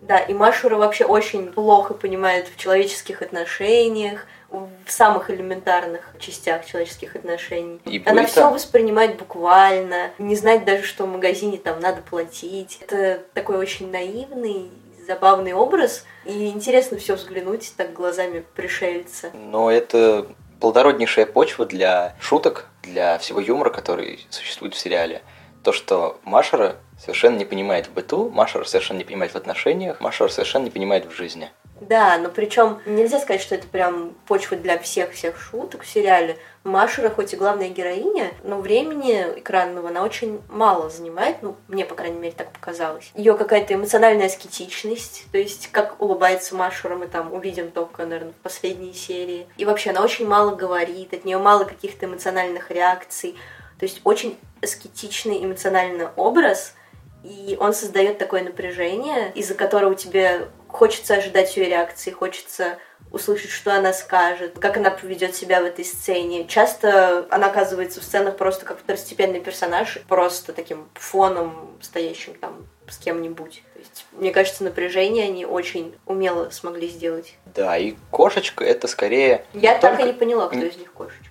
Да, 0.00 0.18
и 0.18 0.32
Машура 0.32 0.76
вообще 0.76 1.04
очень 1.04 1.52
плохо 1.52 1.94
понимает 1.94 2.48
в 2.48 2.56
человеческих 2.56 3.22
отношениях, 3.22 4.26
в 4.50 4.90
самых 4.90 5.30
элементарных 5.30 6.14
частях 6.18 6.66
человеческих 6.66 7.14
отношений. 7.14 7.80
И 7.84 8.02
Она 8.04 8.26
все 8.26 8.50
воспринимает 8.50 9.16
буквально, 9.16 10.10
не 10.18 10.34
знать 10.34 10.64
даже, 10.64 10.82
что 10.82 11.04
в 11.04 11.08
магазине 11.08 11.58
там 11.58 11.78
надо 11.80 12.02
платить. 12.02 12.78
Это 12.80 13.22
такой 13.34 13.58
очень 13.58 13.90
наивный, 13.90 14.70
забавный 15.06 15.52
образ, 15.52 16.04
и 16.24 16.48
интересно 16.48 16.98
все 16.98 17.14
взглянуть 17.14 17.72
так 17.76 17.92
глазами 17.92 18.44
пришельца. 18.54 19.30
Но 19.34 19.70
это 19.70 20.26
плодороднейшая 20.60 21.26
почва 21.26 21.66
для 21.66 22.16
шуток, 22.20 22.66
для 22.82 23.18
всего 23.18 23.40
юмора, 23.40 23.70
который 23.70 24.26
существует 24.30 24.74
в 24.74 24.78
сериале. 24.78 25.22
То, 25.62 25.72
что 25.72 26.18
Машера 26.24 26.76
совершенно 27.00 27.38
не 27.38 27.44
понимает 27.44 27.86
в 27.86 27.92
быту, 27.92 28.28
Машера 28.30 28.64
совершенно 28.64 28.98
не 28.98 29.04
понимает 29.04 29.32
в 29.32 29.36
отношениях, 29.36 30.00
Машера 30.00 30.28
совершенно 30.28 30.64
не 30.64 30.70
понимает 30.70 31.06
в 31.06 31.10
жизни. 31.10 31.50
Да, 31.80 32.18
но 32.18 32.28
причем 32.28 32.78
нельзя 32.84 33.18
сказать, 33.18 33.40
что 33.40 33.54
это 33.54 33.66
прям 33.66 34.12
почва 34.26 34.58
для 34.58 34.78
всех-всех 34.78 35.40
шуток 35.40 35.82
в 35.82 35.88
сериале. 35.88 36.36
Машера, 36.62 37.08
хоть 37.08 37.32
и 37.32 37.36
главная 37.36 37.70
героиня, 37.70 38.32
но 38.42 38.60
времени 38.60 39.14
экранного 39.38 39.88
она 39.88 40.02
очень 40.02 40.42
мало 40.50 40.90
занимает, 40.90 41.38
ну, 41.40 41.56
мне, 41.68 41.86
по 41.86 41.94
крайней 41.94 42.18
мере, 42.18 42.34
так 42.36 42.52
показалось. 42.52 43.10
Ее 43.14 43.34
какая-то 43.34 43.72
эмоциональная 43.72 44.26
аскетичность, 44.26 45.24
то 45.32 45.38
есть 45.38 45.68
как 45.72 46.02
улыбается 46.02 46.54
Машера, 46.54 46.96
мы 46.96 47.06
там 47.06 47.32
увидим 47.32 47.70
только, 47.70 48.04
наверное, 48.04 48.32
в 48.32 48.42
последней 48.42 48.92
серии. 48.92 49.46
И 49.56 49.64
вообще 49.64 49.88
она 49.88 50.02
очень 50.02 50.28
мало 50.28 50.54
говорит, 50.54 51.14
от 51.14 51.24
нее 51.24 51.38
мало 51.38 51.64
каких-то 51.64 52.04
эмоциональных 52.04 52.70
реакций. 52.70 53.36
То 53.78 53.86
есть 53.86 54.02
очень 54.04 54.38
аскетичный 54.60 55.42
эмоциональный 55.42 56.08
образ, 56.16 56.74
и 57.22 57.56
он 57.60 57.74
создает 57.74 58.18
такое 58.18 58.42
напряжение, 58.42 59.32
из-за 59.34 59.54
которого 59.54 59.94
тебе 59.94 60.48
хочется 60.68 61.14
ожидать 61.14 61.56
ее 61.56 61.66
реакции, 61.66 62.10
хочется 62.10 62.78
услышать, 63.10 63.50
что 63.50 63.74
она 63.74 63.92
скажет, 63.92 64.58
как 64.58 64.76
она 64.76 64.90
поведет 64.90 65.34
себя 65.34 65.60
в 65.60 65.64
этой 65.64 65.84
сцене. 65.84 66.46
Часто 66.46 67.26
она 67.30 67.48
оказывается 67.48 68.00
в 68.00 68.04
сценах 68.04 68.36
просто 68.36 68.64
как 68.64 68.78
второстепенный 68.78 69.40
персонаж, 69.40 69.98
просто 70.08 70.52
таким 70.52 70.88
фоном, 70.94 71.76
стоящим 71.80 72.34
там 72.34 72.66
с 72.88 72.98
кем-нибудь. 72.98 73.62
То 73.74 73.78
есть, 73.78 74.06
мне 74.12 74.30
кажется, 74.30 74.64
напряжение 74.64 75.24
они 75.24 75.44
очень 75.44 75.94
умело 76.06 76.50
смогли 76.50 76.88
сделать. 76.88 77.34
Да, 77.46 77.76
и 77.76 77.94
кошечка 78.10 78.64
это 78.64 78.86
скорее... 78.86 79.44
Я 79.54 79.78
так 79.78 79.96
только... 79.96 80.02
и 80.02 80.06
не 80.06 80.12
поняла, 80.12 80.48
кто 80.48 80.58
из 80.58 80.76
них 80.76 80.92
кошечка. 80.92 81.29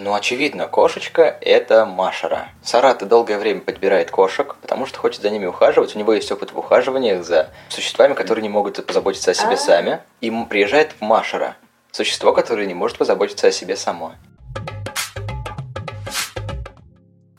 Ну, 0.00 0.14
очевидно, 0.14 0.68
кошечка– 0.68 1.22
это 1.40 1.84
Машера. 1.84 2.50
Сарата 2.62 3.04
долгое 3.04 3.36
время 3.36 3.60
подбирает 3.60 4.12
кошек, 4.12 4.54
потому 4.62 4.86
что 4.86 5.00
хочет 5.00 5.22
за 5.22 5.30
ними 5.30 5.46
ухаживать. 5.46 5.96
У 5.96 5.98
него 5.98 6.12
есть 6.12 6.30
опыт 6.30 6.52
в 6.52 6.58
ухаживании 6.58 7.16
за 7.16 7.50
существами, 7.68 8.14
которые 8.14 8.44
не 8.44 8.48
могут 8.48 8.86
позаботиться 8.86 9.32
о 9.32 9.34
себе 9.34 9.48
А-а-а. 9.48 9.56
сами. 9.56 10.00
И 10.20 10.30
приезжает 10.48 10.94
Машера, 11.00 11.56
существо, 11.90 12.32
которое 12.32 12.68
не 12.68 12.74
может 12.74 12.96
позаботиться 12.96 13.48
о 13.48 13.50
себе 13.50 13.74
само. 13.74 14.12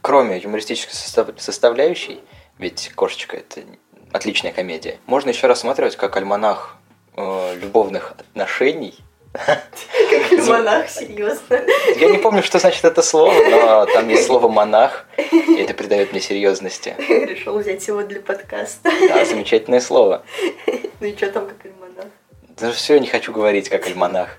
Кроме 0.02 0.38
юмористической 0.40 0.96
состав... 0.96 1.30
составляющей, 1.38 2.22
ведь 2.58 2.92
кошечка– 2.94 3.38
это 3.38 3.62
отличная 4.12 4.52
комедия, 4.52 4.98
можно 5.06 5.30
еще 5.30 5.48
рассматривать 5.48 5.96
как 5.96 6.18
альманах 6.18 6.76
э, 7.16 7.56
любовных 7.56 8.12
отношений– 8.12 9.00
монах, 10.32 10.90
серьезно. 10.90 11.62
Я 11.98 12.10
не 12.10 12.18
помню, 12.18 12.44
что 12.44 12.60
значит 12.60 12.84
это 12.86 13.02
слово, 13.02 13.34
но 13.50 13.86
там 13.86 14.08
есть 14.10 14.26
слово 14.26 14.48
монах, 14.48 15.06
и 15.18 15.62
это 15.62 15.74
придает 15.74 16.12
мне 16.12 16.22
серьезности. 16.22 16.96
Решил 16.98 17.60
взять 17.60 17.88
его 17.88 18.04
для 18.04 18.22
подкаста. 18.22 18.92
Да, 19.08 19.26
замечательное 19.26 19.80
слово. 19.80 20.24
Ну 21.00 21.08
и 21.08 21.16
что 21.16 21.32
там 21.32 21.48
как 21.48 21.66
альманах? 21.66 22.12
Даже 22.58 22.74
все, 22.74 23.00
не 23.00 23.08
хочу 23.08 23.32
говорить 23.32 23.70
как 23.70 23.88
альманах. 23.88 24.38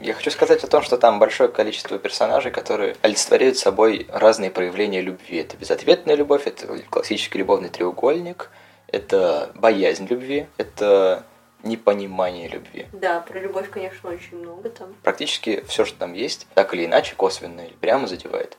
Я 0.00 0.14
хочу 0.14 0.30
сказать 0.30 0.62
о 0.64 0.66
том, 0.68 0.82
что 0.82 0.96
там 0.96 1.18
большое 1.18 1.48
количество 1.48 1.98
персонажей, 1.98 2.50
которые 2.50 2.96
олицетворяют 3.02 3.58
собой 3.58 4.06
разные 4.10 4.50
проявления 4.50 5.00
любви. 5.00 5.38
Это 5.38 5.56
безответная 5.56 6.14
любовь, 6.14 6.46
это 6.46 6.66
классический 6.88 7.38
любовный 7.38 7.68
треугольник, 7.68 8.50
это 8.86 9.50
боязнь 9.54 10.06
любви, 10.06 10.46
это 10.56 11.24
непонимание 11.68 12.48
любви. 12.48 12.86
Да, 12.92 13.20
про 13.20 13.38
любовь, 13.38 13.70
конечно, 13.70 14.10
очень 14.10 14.38
много 14.38 14.70
там. 14.70 14.94
Практически 15.02 15.64
все, 15.68 15.84
что 15.84 15.98
там 15.98 16.14
есть, 16.14 16.46
так 16.54 16.74
или 16.74 16.86
иначе, 16.86 17.14
косвенно 17.16 17.60
или 17.60 17.74
прямо 17.74 18.06
задевает. 18.06 18.56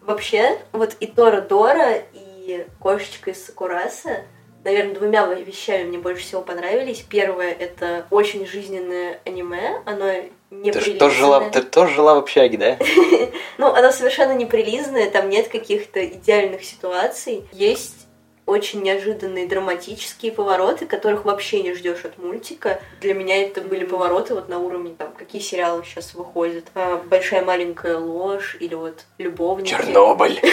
Вообще, 0.00 0.58
вот 0.72 0.96
и 1.00 1.06
Тора 1.06 1.40
Дора, 1.40 1.96
и 2.12 2.66
Кошечка 2.80 3.32
из 3.32 3.44
Сакураса, 3.44 4.24
наверное, 4.66 4.94
двумя 4.94 5.26
вещами 5.26 5.84
мне 5.84 5.98
больше 5.98 6.22
всего 6.22 6.42
понравились. 6.42 7.04
Первое— 7.08 7.52
это 7.58 8.06
очень 8.10 8.46
жизненное 8.46 9.20
аниме, 9.24 9.82
оно 9.84 10.12
не 10.50 10.70
ты, 10.70 10.94
тоже 10.94 11.16
жила, 11.16 11.50
ты 11.50 11.62
тоже 11.62 11.94
жила 11.94 12.14
в 12.14 12.18
общаге, 12.18 12.56
да? 12.56 12.78
ну, 13.58 13.66
оно 13.66 13.90
совершенно 13.90 14.32
неприлизное, 14.32 15.10
там 15.10 15.28
нет 15.28 15.48
каких-то 15.48 16.04
идеальных 16.06 16.64
ситуаций. 16.64 17.44
Есть 17.52 18.05
очень 18.46 18.82
неожиданные 18.82 19.46
драматические 19.46 20.30
повороты, 20.30 20.86
которых 20.86 21.24
вообще 21.24 21.62
не 21.62 21.74
ждешь 21.74 22.04
от 22.04 22.16
мультика. 22.16 22.80
Для 23.00 23.12
меня 23.12 23.42
это 23.42 23.60
были 23.60 23.84
повороты 23.84 24.34
вот 24.34 24.48
на 24.48 24.60
уровне 24.60 24.94
там, 24.96 25.12
какие 25.12 25.42
сериалы 25.42 25.82
сейчас 25.84 26.14
выходят. 26.14 26.64
А, 26.74 27.02
Большая 27.10 27.44
маленькая 27.44 27.98
ложь 27.98 28.56
или 28.60 28.74
вот 28.74 29.04
любовники. 29.18 29.70
Чернобыль. 29.70 30.40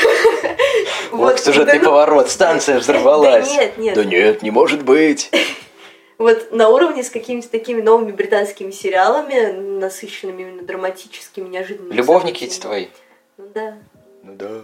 Вот 1.12 1.40
сюжетный 1.40 1.80
поворот, 1.80 2.30
станция 2.30 2.80
взорвалась. 2.80 3.48
Да 3.48 3.54
нет, 3.54 3.78
нет. 3.78 3.96
Да 3.96 4.04
нет, 4.04 4.42
не 4.42 4.52
может 4.52 4.84
быть. 4.84 5.30
Вот 6.20 6.52
на 6.52 6.70
уровне 6.70 7.04
с 7.04 7.10
какими-то 7.10 7.50
такими 7.50 7.82
новыми 7.82 8.12
британскими 8.12 8.72
сериалами, 8.72 9.52
насыщенными 9.80 10.44
именно 10.44 10.64
драматическими, 10.64 11.50
неожиданными 11.50 11.94
Любовники 11.94 12.46
эти 12.46 12.60
твои. 12.60 12.88
Ну 13.38 13.46
да. 13.54 13.78
Ну 14.22 14.34
да. 14.36 14.62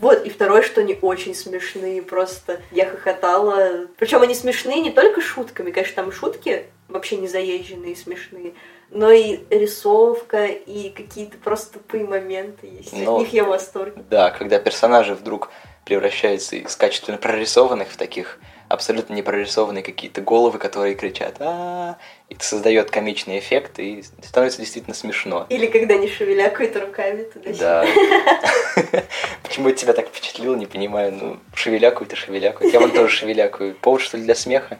Вот, 0.00 0.24
и 0.24 0.30
второе, 0.30 0.62
что 0.62 0.80
они 0.80 0.96
очень 1.02 1.34
смешные, 1.34 2.02
просто 2.02 2.60
я 2.70 2.86
хохотала. 2.86 3.88
Причем 3.96 4.22
они 4.22 4.34
смешные 4.34 4.80
не 4.80 4.92
только 4.92 5.20
шутками, 5.20 5.70
конечно, 5.70 5.96
там 5.96 6.12
шутки 6.12 6.66
вообще 6.86 7.16
не 7.16 7.26
заезженные 7.26 7.92
и 7.92 7.96
смешные, 7.96 8.54
но 8.90 9.10
и 9.10 9.40
рисовка, 9.50 10.46
и 10.46 10.90
какие-то 10.90 11.36
просто 11.38 11.74
тупые 11.74 12.06
моменты 12.06 12.66
есть. 12.66 12.92
Ну, 12.92 13.16
От 13.16 13.20
них 13.20 13.32
я 13.32 13.44
в 13.44 13.48
восторге. 13.48 14.04
Да, 14.08 14.30
когда 14.30 14.58
персонажи 14.58 15.14
вдруг 15.14 15.50
превращаются 15.84 16.56
из 16.56 16.76
качественно 16.76 17.18
прорисованных 17.18 17.88
в 17.88 17.96
таких 17.96 18.38
абсолютно 18.68 19.14
не 19.14 19.22
прорисованные 19.22 19.82
какие-то 19.82 20.20
головы, 20.20 20.58
которые 20.58 20.94
кричат 20.94 21.36
а 21.40 21.96
Это 22.28 22.44
создает 22.44 22.90
комичный 22.90 23.38
эффект 23.38 23.78
и 23.78 24.02
становится 24.22 24.60
действительно 24.60 24.94
смешно. 24.94 25.46
Или 25.48 25.66
когда 25.66 25.94
они 25.94 26.08
шевелякают 26.08 26.76
руками 26.76 27.22
туда 27.24 27.52
Да. 27.58 27.86
Почему 29.42 29.68
это 29.70 29.78
тебя 29.78 29.92
так 29.92 30.08
впечатлило, 30.08 30.54
не 30.54 30.66
понимаю. 30.66 31.12
Ну, 31.12 31.40
шевелякают 31.54 32.12
и 32.12 32.16
шевелякают. 32.16 32.72
Я 32.72 32.80
вон 32.80 32.90
тоже 32.90 33.08
шевелякаю. 33.14 33.74
Повод, 33.74 34.02
что 34.02 34.16
ли, 34.16 34.24
для 34.24 34.34
смеха? 34.34 34.78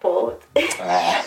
Повод. 0.00 0.42
А, 0.80 1.22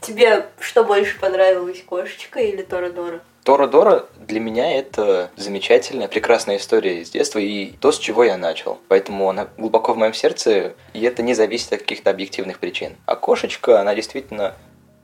Тебе 0.00 0.46
что 0.58 0.84
больше 0.84 1.18
понравилось, 1.18 1.82
кошечка 1.82 2.40
или 2.40 2.62
Тора-Дора? 2.62 3.20
Тора 3.48 3.66
Дора 3.66 4.04
для 4.18 4.40
меня 4.40 4.78
это 4.78 5.30
замечательная, 5.36 6.06
прекрасная 6.06 6.58
история 6.58 7.00
из 7.00 7.08
детства 7.08 7.38
и 7.38 7.72
то, 7.80 7.92
с 7.92 7.98
чего 7.98 8.22
я 8.22 8.36
начал. 8.36 8.78
Поэтому 8.88 9.30
она 9.30 9.48
глубоко 9.56 9.94
в 9.94 9.96
моем 9.96 10.12
сердце, 10.12 10.74
и 10.92 11.02
это 11.02 11.22
не 11.22 11.32
зависит 11.32 11.72
от 11.72 11.78
каких-то 11.78 12.10
объективных 12.10 12.58
причин. 12.58 12.96
А 13.06 13.16
кошечка, 13.16 13.80
она 13.80 13.94
действительно 13.94 14.54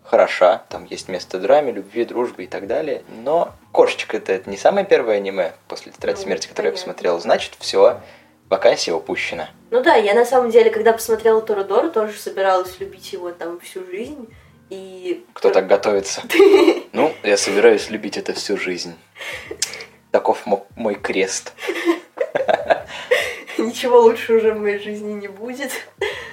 хороша, 0.03 0.63
там 0.69 0.85
есть 0.91 1.09
место 1.09 1.39
драме, 1.39 1.73
любви, 1.73 2.05
дружбы 2.05 2.45
и 2.45 2.47
так 2.47 2.67
далее. 2.67 3.03
Но 3.25 3.55
кошечка 3.73 4.19
это, 4.19 4.35
это 4.35 4.51
не 4.51 4.59
самое 4.59 4.85
первое 4.85 5.17
аниме 5.17 5.55
после 5.67 5.93
тетради 5.93 6.19
Ну, 6.19 6.25
смерти, 6.25 6.47
которое 6.47 6.69
я 6.69 6.73
посмотрел. 6.75 7.19
Значит, 7.21 7.55
все, 7.59 8.03
вакансия 8.51 8.93
упущена. 8.93 9.49
Ну 9.71 9.83
да, 9.83 9.95
я 9.95 10.13
на 10.13 10.27
самом 10.27 10.51
деле, 10.51 10.69
когда 10.71 10.93
посмотрела 10.93 11.41
Торадора, 11.41 11.89
тоже 11.89 12.19
собиралась 12.19 12.79
любить 12.79 13.11
его 13.11 13.33
там 13.33 13.59
всю 13.61 13.87
жизнь. 13.87 14.29
И 14.70 15.24
Кто 15.33 15.50
так 15.50 15.66
готовится? 15.66 16.22
Ну, 16.92 17.12
я 17.24 17.37
собираюсь 17.37 17.90
любить 17.90 18.16
это 18.16 18.35
всю 18.35 18.57
жизнь. 18.57 18.94
Таков 20.12 20.46
мо- 20.46 20.64
мой 20.77 20.94
крест. 20.94 21.53
ничего 23.59 24.00
лучше 24.00 24.35
уже 24.35 24.53
в 24.53 24.61
моей 24.61 24.79
жизни 24.79 25.12
не 25.12 25.29
будет. 25.29 25.72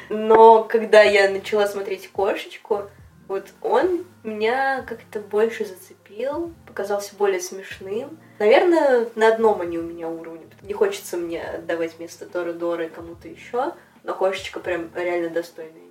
Но 0.09 0.63
когда 0.63 1.01
я 1.01 1.29
начала 1.29 1.67
смотреть 1.67 2.09
кошечку, 2.11 2.83
вот 3.27 3.47
он 3.61 4.05
меня 4.23 4.83
как-то 4.87 5.19
больше 5.19 5.65
зацепил, 5.65 6.53
показался 6.67 7.15
более 7.15 7.39
смешным. 7.39 8.19
Наверное, 8.39 9.07
на 9.15 9.29
одном 9.33 9.61
они 9.61 9.77
у 9.77 9.83
меня 9.83 10.09
уровне. 10.09 10.45
Не 10.61 10.73
хочется 10.73 11.17
мне 11.17 11.41
отдавать 11.41 11.97
место 11.99 12.25
Тора 12.25 12.53
Дора 12.53 12.87
кому-то 12.89 13.27
еще, 13.27 13.73
но 14.03 14.13
кошечка 14.13 14.59
прям 14.59 14.91
реально 14.93 15.29
достойная. 15.29 15.81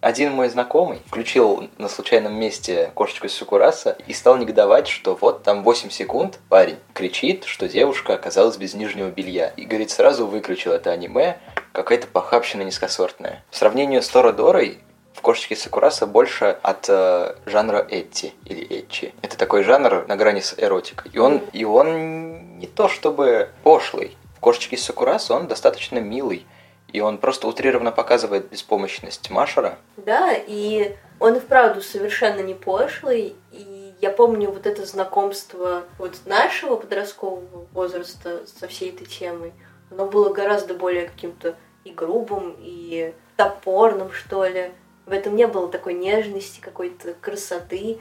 Один 0.00 0.32
мой 0.32 0.48
знакомый 0.48 1.00
включил 1.06 1.68
на 1.76 1.88
случайном 1.88 2.34
месте 2.34 2.92
кошечку 2.94 3.26
из 3.26 3.34
Сукураса 3.34 3.96
и 4.06 4.12
стал 4.12 4.36
негодовать, 4.36 4.86
что 4.86 5.18
вот 5.20 5.42
там 5.42 5.64
8 5.64 5.90
секунд 5.90 6.38
парень 6.48 6.78
кричит, 6.94 7.44
что 7.44 7.68
девушка 7.68 8.14
оказалась 8.14 8.56
без 8.56 8.74
нижнего 8.74 9.08
белья. 9.08 9.52
И, 9.56 9.64
говорит, 9.64 9.90
сразу 9.90 10.28
выключил 10.28 10.70
это 10.70 10.92
аниме, 10.92 11.38
какая-то 11.72 12.06
похабщина 12.06 12.62
низкосортная. 12.62 13.44
В 13.50 13.56
сравнении 13.56 13.98
с 13.98 14.08
Торадорой, 14.08 14.78
в 15.14 15.20
«Кошечке 15.20 15.56
Сакураса» 15.56 16.06
больше 16.06 16.56
от 16.62 16.86
э, 16.88 17.34
жанра 17.46 17.84
Этти 17.90 18.34
или 18.44 18.64
Этчи. 18.64 19.12
Это 19.20 19.36
такой 19.36 19.64
жанр 19.64 20.06
на 20.06 20.14
грани 20.14 20.40
с 20.40 20.54
эротикой. 20.56 21.10
И 21.12 21.18
он, 21.18 21.38
и 21.52 21.64
он 21.64 22.58
не 22.58 22.68
то 22.68 22.88
чтобы 22.88 23.48
пошлый. 23.64 24.16
В 24.36 24.40
«Кошечке 24.40 24.76
Сакураса» 24.76 25.34
он 25.34 25.48
достаточно 25.48 25.98
милый. 25.98 26.46
И 26.92 27.00
он 27.00 27.18
просто 27.18 27.46
утрированно 27.46 27.92
показывает 27.92 28.48
беспомощность 28.48 29.30
Машера, 29.30 29.78
Да, 29.96 30.32
и 30.34 30.96
он 31.20 31.36
и 31.36 31.40
вправду 31.40 31.82
совершенно 31.82 32.40
не 32.40 32.54
пошлый. 32.54 33.36
И 33.52 33.94
я 34.00 34.10
помню 34.10 34.50
вот 34.50 34.66
это 34.66 34.86
знакомство 34.86 35.84
вот 35.98 36.18
нашего 36.24 36.76
подросткового 36.76 37.66
возраста 37.72 38.46
со 38.46 38.68
всей 38.68 38.90
этой 38.90 39.06
темой. 39.06 39.52
Оно 39.90 40.06
было 40.06 40.32
гораздо 40.32 40.74
более 40.74 41.08
каким-то 41.08 41.56
и 41.84 41.90
грубым, 41.90 42.56
и 42.58 43.14
топорным, 43.36 44.10
что 44.12 44.44
ли. 44.46 44.72
В 45.06 45.12
этом 45.12 45.36
не 45.36 45.46
было 45.46 45.68
такой 45.68 45.94
нежности, 45.94 46.60
какой-то 46.60 47.14
красоты. 47.14 47.98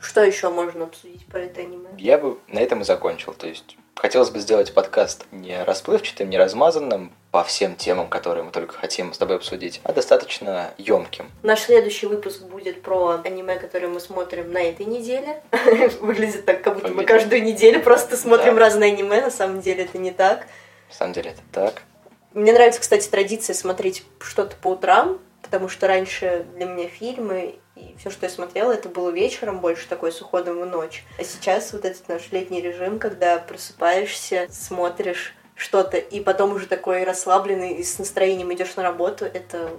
Что 0.00 0.24
еще 0.24 0.50
можно 0.50 0.84
обсудить 0.84 1.24
про 1.26 1.40
это 1.40 1.60
аниме? 1.60 1.88
Я 1.98 2.18
бы 2.18 2.38
на 2.48 2.58
этом 2.58 2.80
и 2.80 2.84
закончил. 2.84 3.32
То 3.32 3.46
есть 3.46 3.76
хотелось 4.00 4.30
бы 4.30 4.38
сделать 4.38 4.72
подкаст 4.72 5.26
не 5.30 5.62
расплывчатым, 5.62 6.30
не 6.30 6.38
размазанным 6.38 7.12
по 7.30 7.44
всем 7.44 7.76
темам, 7.76 8.08
которые 8.08 8.42
мы 8.44 8.50
только 8.50 8.74
хотим 8.74 9.12
с 9.12 9.18
тобой 9.18 9.36
обсудить, 9.36 9.80
а 9.84 9.92
достаточно 9.92 10.70
емким. 10.78 11.30
Наш 11.42 11.60
следующий 11.60 12.06
выпуск 12.06 12.42
будет 12.42 12.80
про 12.82 13.20
аниме, 13.22 13.56
которое 13.56 13.88
мы 13.88 14.00
смотрим 14.00 14.50
на 14.52 14.58
этой 14.62 14.86
неделе. 14.86 15.42
Выглядит 16.00 16.46
так, 16.46 16.62
как 16.62 16.74
будто 16.76 16.88
мы 16.88 17.04
каждую 17.04 17.42
неделю 17.42 17.82
просто 17.82 18.16
смотрим 18.16 18.54
Да. 18.54 18.60
разные 18.60 18.92
аниме. 18.94 19.20
На 19.20 19.30
самом 19.30 19.60
деле 19.60 19.84
это 19.84 19.98
не 19.98 20.10
так. 20.10 20.46
На 20.88 20.94
самом 20.94 21.12
деле 21.12 21.30
это 21.32 21.42
так. 21.52 21.82
Мне 22.32 22.52
нравится, 22.52 22.80
кстати, 22.80 23.06
традиция 23.08 23.54
смотреть 23.54 24.04
что-то 24.20 24.56
по 24.56 24.68
утрам, 24.68 25.18
потому 25.42 25.68
что 25.68 25.86
раньше 25.86 26.46
для 26.54 26.66
меня 26.66 26.88
фильмы 26.88 27.58
и 27.76 27.94
все, 27.98 28.10
что 28.10 28.26
я 28.26 28.30
смотрела, 28.30 28.72
это 28.72 28.88
было 28.88 29.10
вечером, 29.10 29.60
больше 29.60 29.88
такой 29.88 30.12
с 30.12 30.20
уходом 30.20 30.60
в 30.60 30.66
ночь. 30.66 31.04
А 31.18 31.24
сейчас 31.24 31.72
вот 31.72 31.84
этот 31.84 32.08
наш 32.08 32.30
летний 32.30 32.60
режим, 32.60 32.98
когда 32.98 33.38
просыпаешься, 33.38 34.46
смотришь 34.50 35.34
что-то, 35.54 35.98
и 35.98 36.20
потом 36.20 36.52
уже 36.52 36.66
такой 36.66 37.04
расслабленный 37.04 37.74
и 37.74 37.84
с 37.84 37.98
настроением 37.98 38.52
идешь 38.52 38.76
на 38.76 38.82
работу, 38.82 39.24
это 39.24 39.70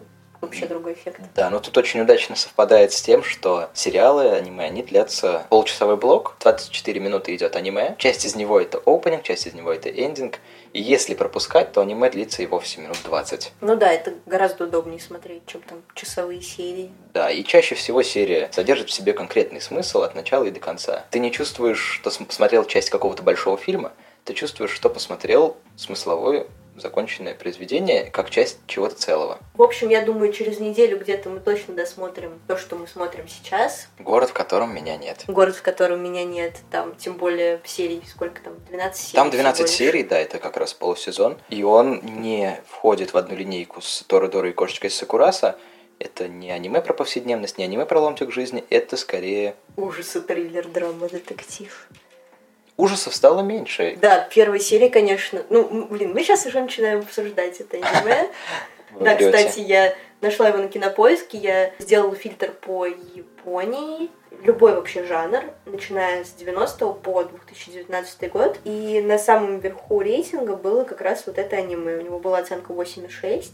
вообще 0.41 0.65
другой 0.65 0.93
эффект. 0.93 1.21
Да, 1.36 1.49
но 1.49 1.60
тут 1.60 1.77
очень 1.77 2.01
удачно 2.01 2.36
совпадает 2.36 2.91
с 2.91 3.01
тем, 3.01 3.23
что 3.23 3.69
сериалы, 3.73 4.30
аниме, 4.32 4.65
они 4.65 4.84
длятся 4.84 5.45
полчасовой 5.49 5.97
блок, 5.97 6.36
24 6.39 6.99
минуты 6.99 7.36
идет 7.36 7.56
аниме, 7.56 7.95
часть 7.97 8.25
из 8.25 8.36
него 8.36 8.60
это 8.60 8.80
опенинг, 8.86 9.23
часть 9.23 9.47
из 9.47 9.54
него 9.54 9.71
это 9.71 9.89
эндинг, 9.89 10.39
и 10.73 10.82
если 10.82 11.13
пропускать, 11.15 11.71
то 11.71 11.82
аниме 11.82 12.10
длится 12.10 12.41
и 12.43 12.45
вовсе 12.45 12.82
минут 12.82 12.97
20. 13.04 13.51
Ну 13.62 13.75
да, 13.75 13.91
это 13.91 14.13
гораздо 14.25 14.65
удобнее 14.65 14.99
смотреть, 14.99 15.45
чем 15.45 15.62
там 15.62 15.84
часовые 15.93 16.41
серии. 16.41 16.91
Да, 17.13 17.30
и 17.30 17.43
чаще 17.43 17.75
всего 17.75 18.01
серия 18.04 18.49
содержит 18.51 18.89
в 18.89 18.93
себе 18.93 19.13
конкретный 19.13 19.62
смысл 19.62 20.01
от 20.01 20.15
начала 20.15 20.45
и 20.45 20.51
до 20.51 20.60
конца. 20.60 21.06
Ты 21.12 21.19
не 21.19 21.32
чувствуешь, 21.32 21.80
что 22.01 22.10
см- 22.10 22.27
посмотрел 22.27 22.65
часть 22.65 22.89
какого-то 22.89 23.21
большого 23.23 23.58
фильма, 23.58 23.91
ты 24.23 24.34
чувствуешь, 24.34 24.71
что 24.71 24.89
посмотрел 24.89 25.58
смысловое 25.75 26.45
законченное 26.76 27.34
произведение 27.34 28.06
как 28.06 28.30
часть 28.30 28.60
чего-то 28.68 28.96
целого. 28.96 29.40
В 29.54 29.62
общем, 29.62 29.90
я 29.90 30.02
думаю, 30.02 30.32
через 30.32 30.60
неделю 30.60 31.00
где-то 31.00 31.30
мы 31.30 31.40
точно 31.40 31.74
досмотрим 31.74 32.40
то, 32.48 32.58
что 32.58 32.76
мы 32.76 32.88
смотрим 32.88 33.28
сейчас. 33.28 33.88
Город, 34.00 34.30
в 34.30 34.34
котором 34.34 34.74
меня 34.74 34.98
нет. 34.98 35.24
Город, 35.28 35.56
в 35.56 35.62
котором 35.62 36.04
меня 36.04 36.24
нет, 36.24 36.56
там, 36.72 36.96
тем 36.96 37.18
более 37.18 37.60
в 37.64 37.70
серии, 37.70 38.02
сколько 38.08 38.42
там, 38.42 38.54
12 38.70 39.02
серий? 39.02 39.16
Там 39.16 39.30
12 39.30 39.56
всего 39.56 39.68
лишь. 39.68 39.78
серий, 39.78 40.04
да, 40.04 40.20
это 40.20 40.40
как 40.40 40.58
раз 40.58 40.74
полусезон. 40.74 41.38
И 41.50 41.64
он 41.64 42.02
не 42.22 42.62
входит 42.68 43.14
в 43.14 43.18
одну 43.18 43.36
линейку 43.36 43.82
с 43.82 44.04
Торо 44.04 44.28
и 44.48 44.52
Кошечкой 44.54 44.90
Сакураса. 44.90 45.58
Это 46.00 46.28
не 46.28 46.50
аниме 46.50 46.82
про 46.82 46.94
повседневность, 46.94 47.60
не 47.60 47.64
аниме 47.64 47.86
про 47.86 48.00
ломтик 48.00 48.32
жизни, 48.32 48.64
это 48.72 48.98
скорее... 48.98 49.56
Ужасы, 49.78 50.22
триллер, 50.22 50.68
драма, 50.68 51.08
детектив. 51.08 51.88
Ужасов 52.78 53.14
стало 53.16 53.42
меньше. 53.42 53.98
Да, 54.02 54.28
первая 54.34 54.60
серия, 54.60 54.90
конечно. 54.90 55.44
Ну, 55.50 55.88
блин, 55.88 56.14
мы 56.14 56.24
сейчас 56.24 56.46
уже 56.46 56.62
начинаем 56.62 57.00
обсуждать 57.00 57.60
это 57.60 57.78
аниме. 57.78 58.30
Да, 59.00 59.16
кстати, 59.16 59.62
я 59.62 59.96
нашла 60.20 60.50
его 60.50 60.58
на 60.58 60.68
кинопоиске, 60.68 61.38
я 61.38 61.72
сделала 61.80 62.14
фильтр 62.14 62.52
по 62.52 62.86
Японии, 62.86 64.10
любой 64.44 64.74
вообще 64.74 65.06
жанр, 65.06 65.44
начиная 65.66 66.24
с 66.24 66.32
90 66.32 66.86
по 66.94 67.24
2019 67.24 68.32
год. 68.32 68.60
И 68.64 69.02
на 69.02 69.18
самом 69.18 69.60
верху 69.60 70.02
рейтинга 70.02 70.56
было 70.56 70.84
как 70.84 71.02
раз 71.02 71.24
вот 71.26 71.38
это 71.38 71.56
аниме. 71.56 71.98
У 71.98 72.02
него 72.02 72.20
была 72.20 72.40
оценка 72.40 72.74
8,6. 72.74 73.46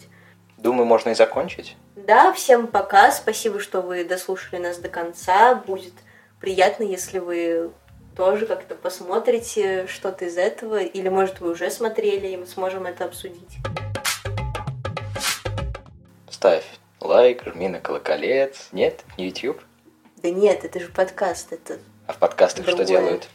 Думаю, 0.57 0.85
можно 0.85 1.09
и 1.09 1.15
закончить. 1.15 1.75
Да, 1.95 2.33
всем 2.33 2.67
пока. 2.67 3.11
Спасибо, 3.11 3.59
что 3.59 3.81
вы 3.81 4.03
дослушали 4.03 4.59
нас 4.59 4.77
до 4.77 4.89
конца. 4.89 5.55
Будет 5.55 5.93
приятно, 6.39 6.83
если 6.83 7.19
вы 7.19 7.71
тоже 8.17 8.47
как-то 8.47 8.73
посмотрите 8.73 9.85
что-то 9.87 10.25
из 10.25 10.37
этого. 10.37 10.81
Или, 10.81 11.07
может, 11.07 11.39
вы 11.39 11.51
уже 11.51 11.69
смотрели, 11.69 12.27
и 12.27 12.37
мы 12.37 12.47
сможем 12.47 12.87
это 12.87 13.05
обсудить. 13.05 13.59
Ставь 16.29 16.65
лайк, 16.99 17.43
жми 17.45 17.69
на 17.69 17.79
колоколец. 17.79 18.69
Нет, 18.71 19.05
не 19.17 19.27
YouTube. 19.27 19.61
Да 20.17 20.31
нет, 20.31 20.65
это 20.65 20.79
же 20.79 20.87
подкаст, 20.87 21.53
это 21.53 21.77
А 22.07 22.13
в 22.13 22.17
подкастах 22.17 22.65
что 22.65 22.75
Другое. 22.75 22.87
делают? 22.87 23.29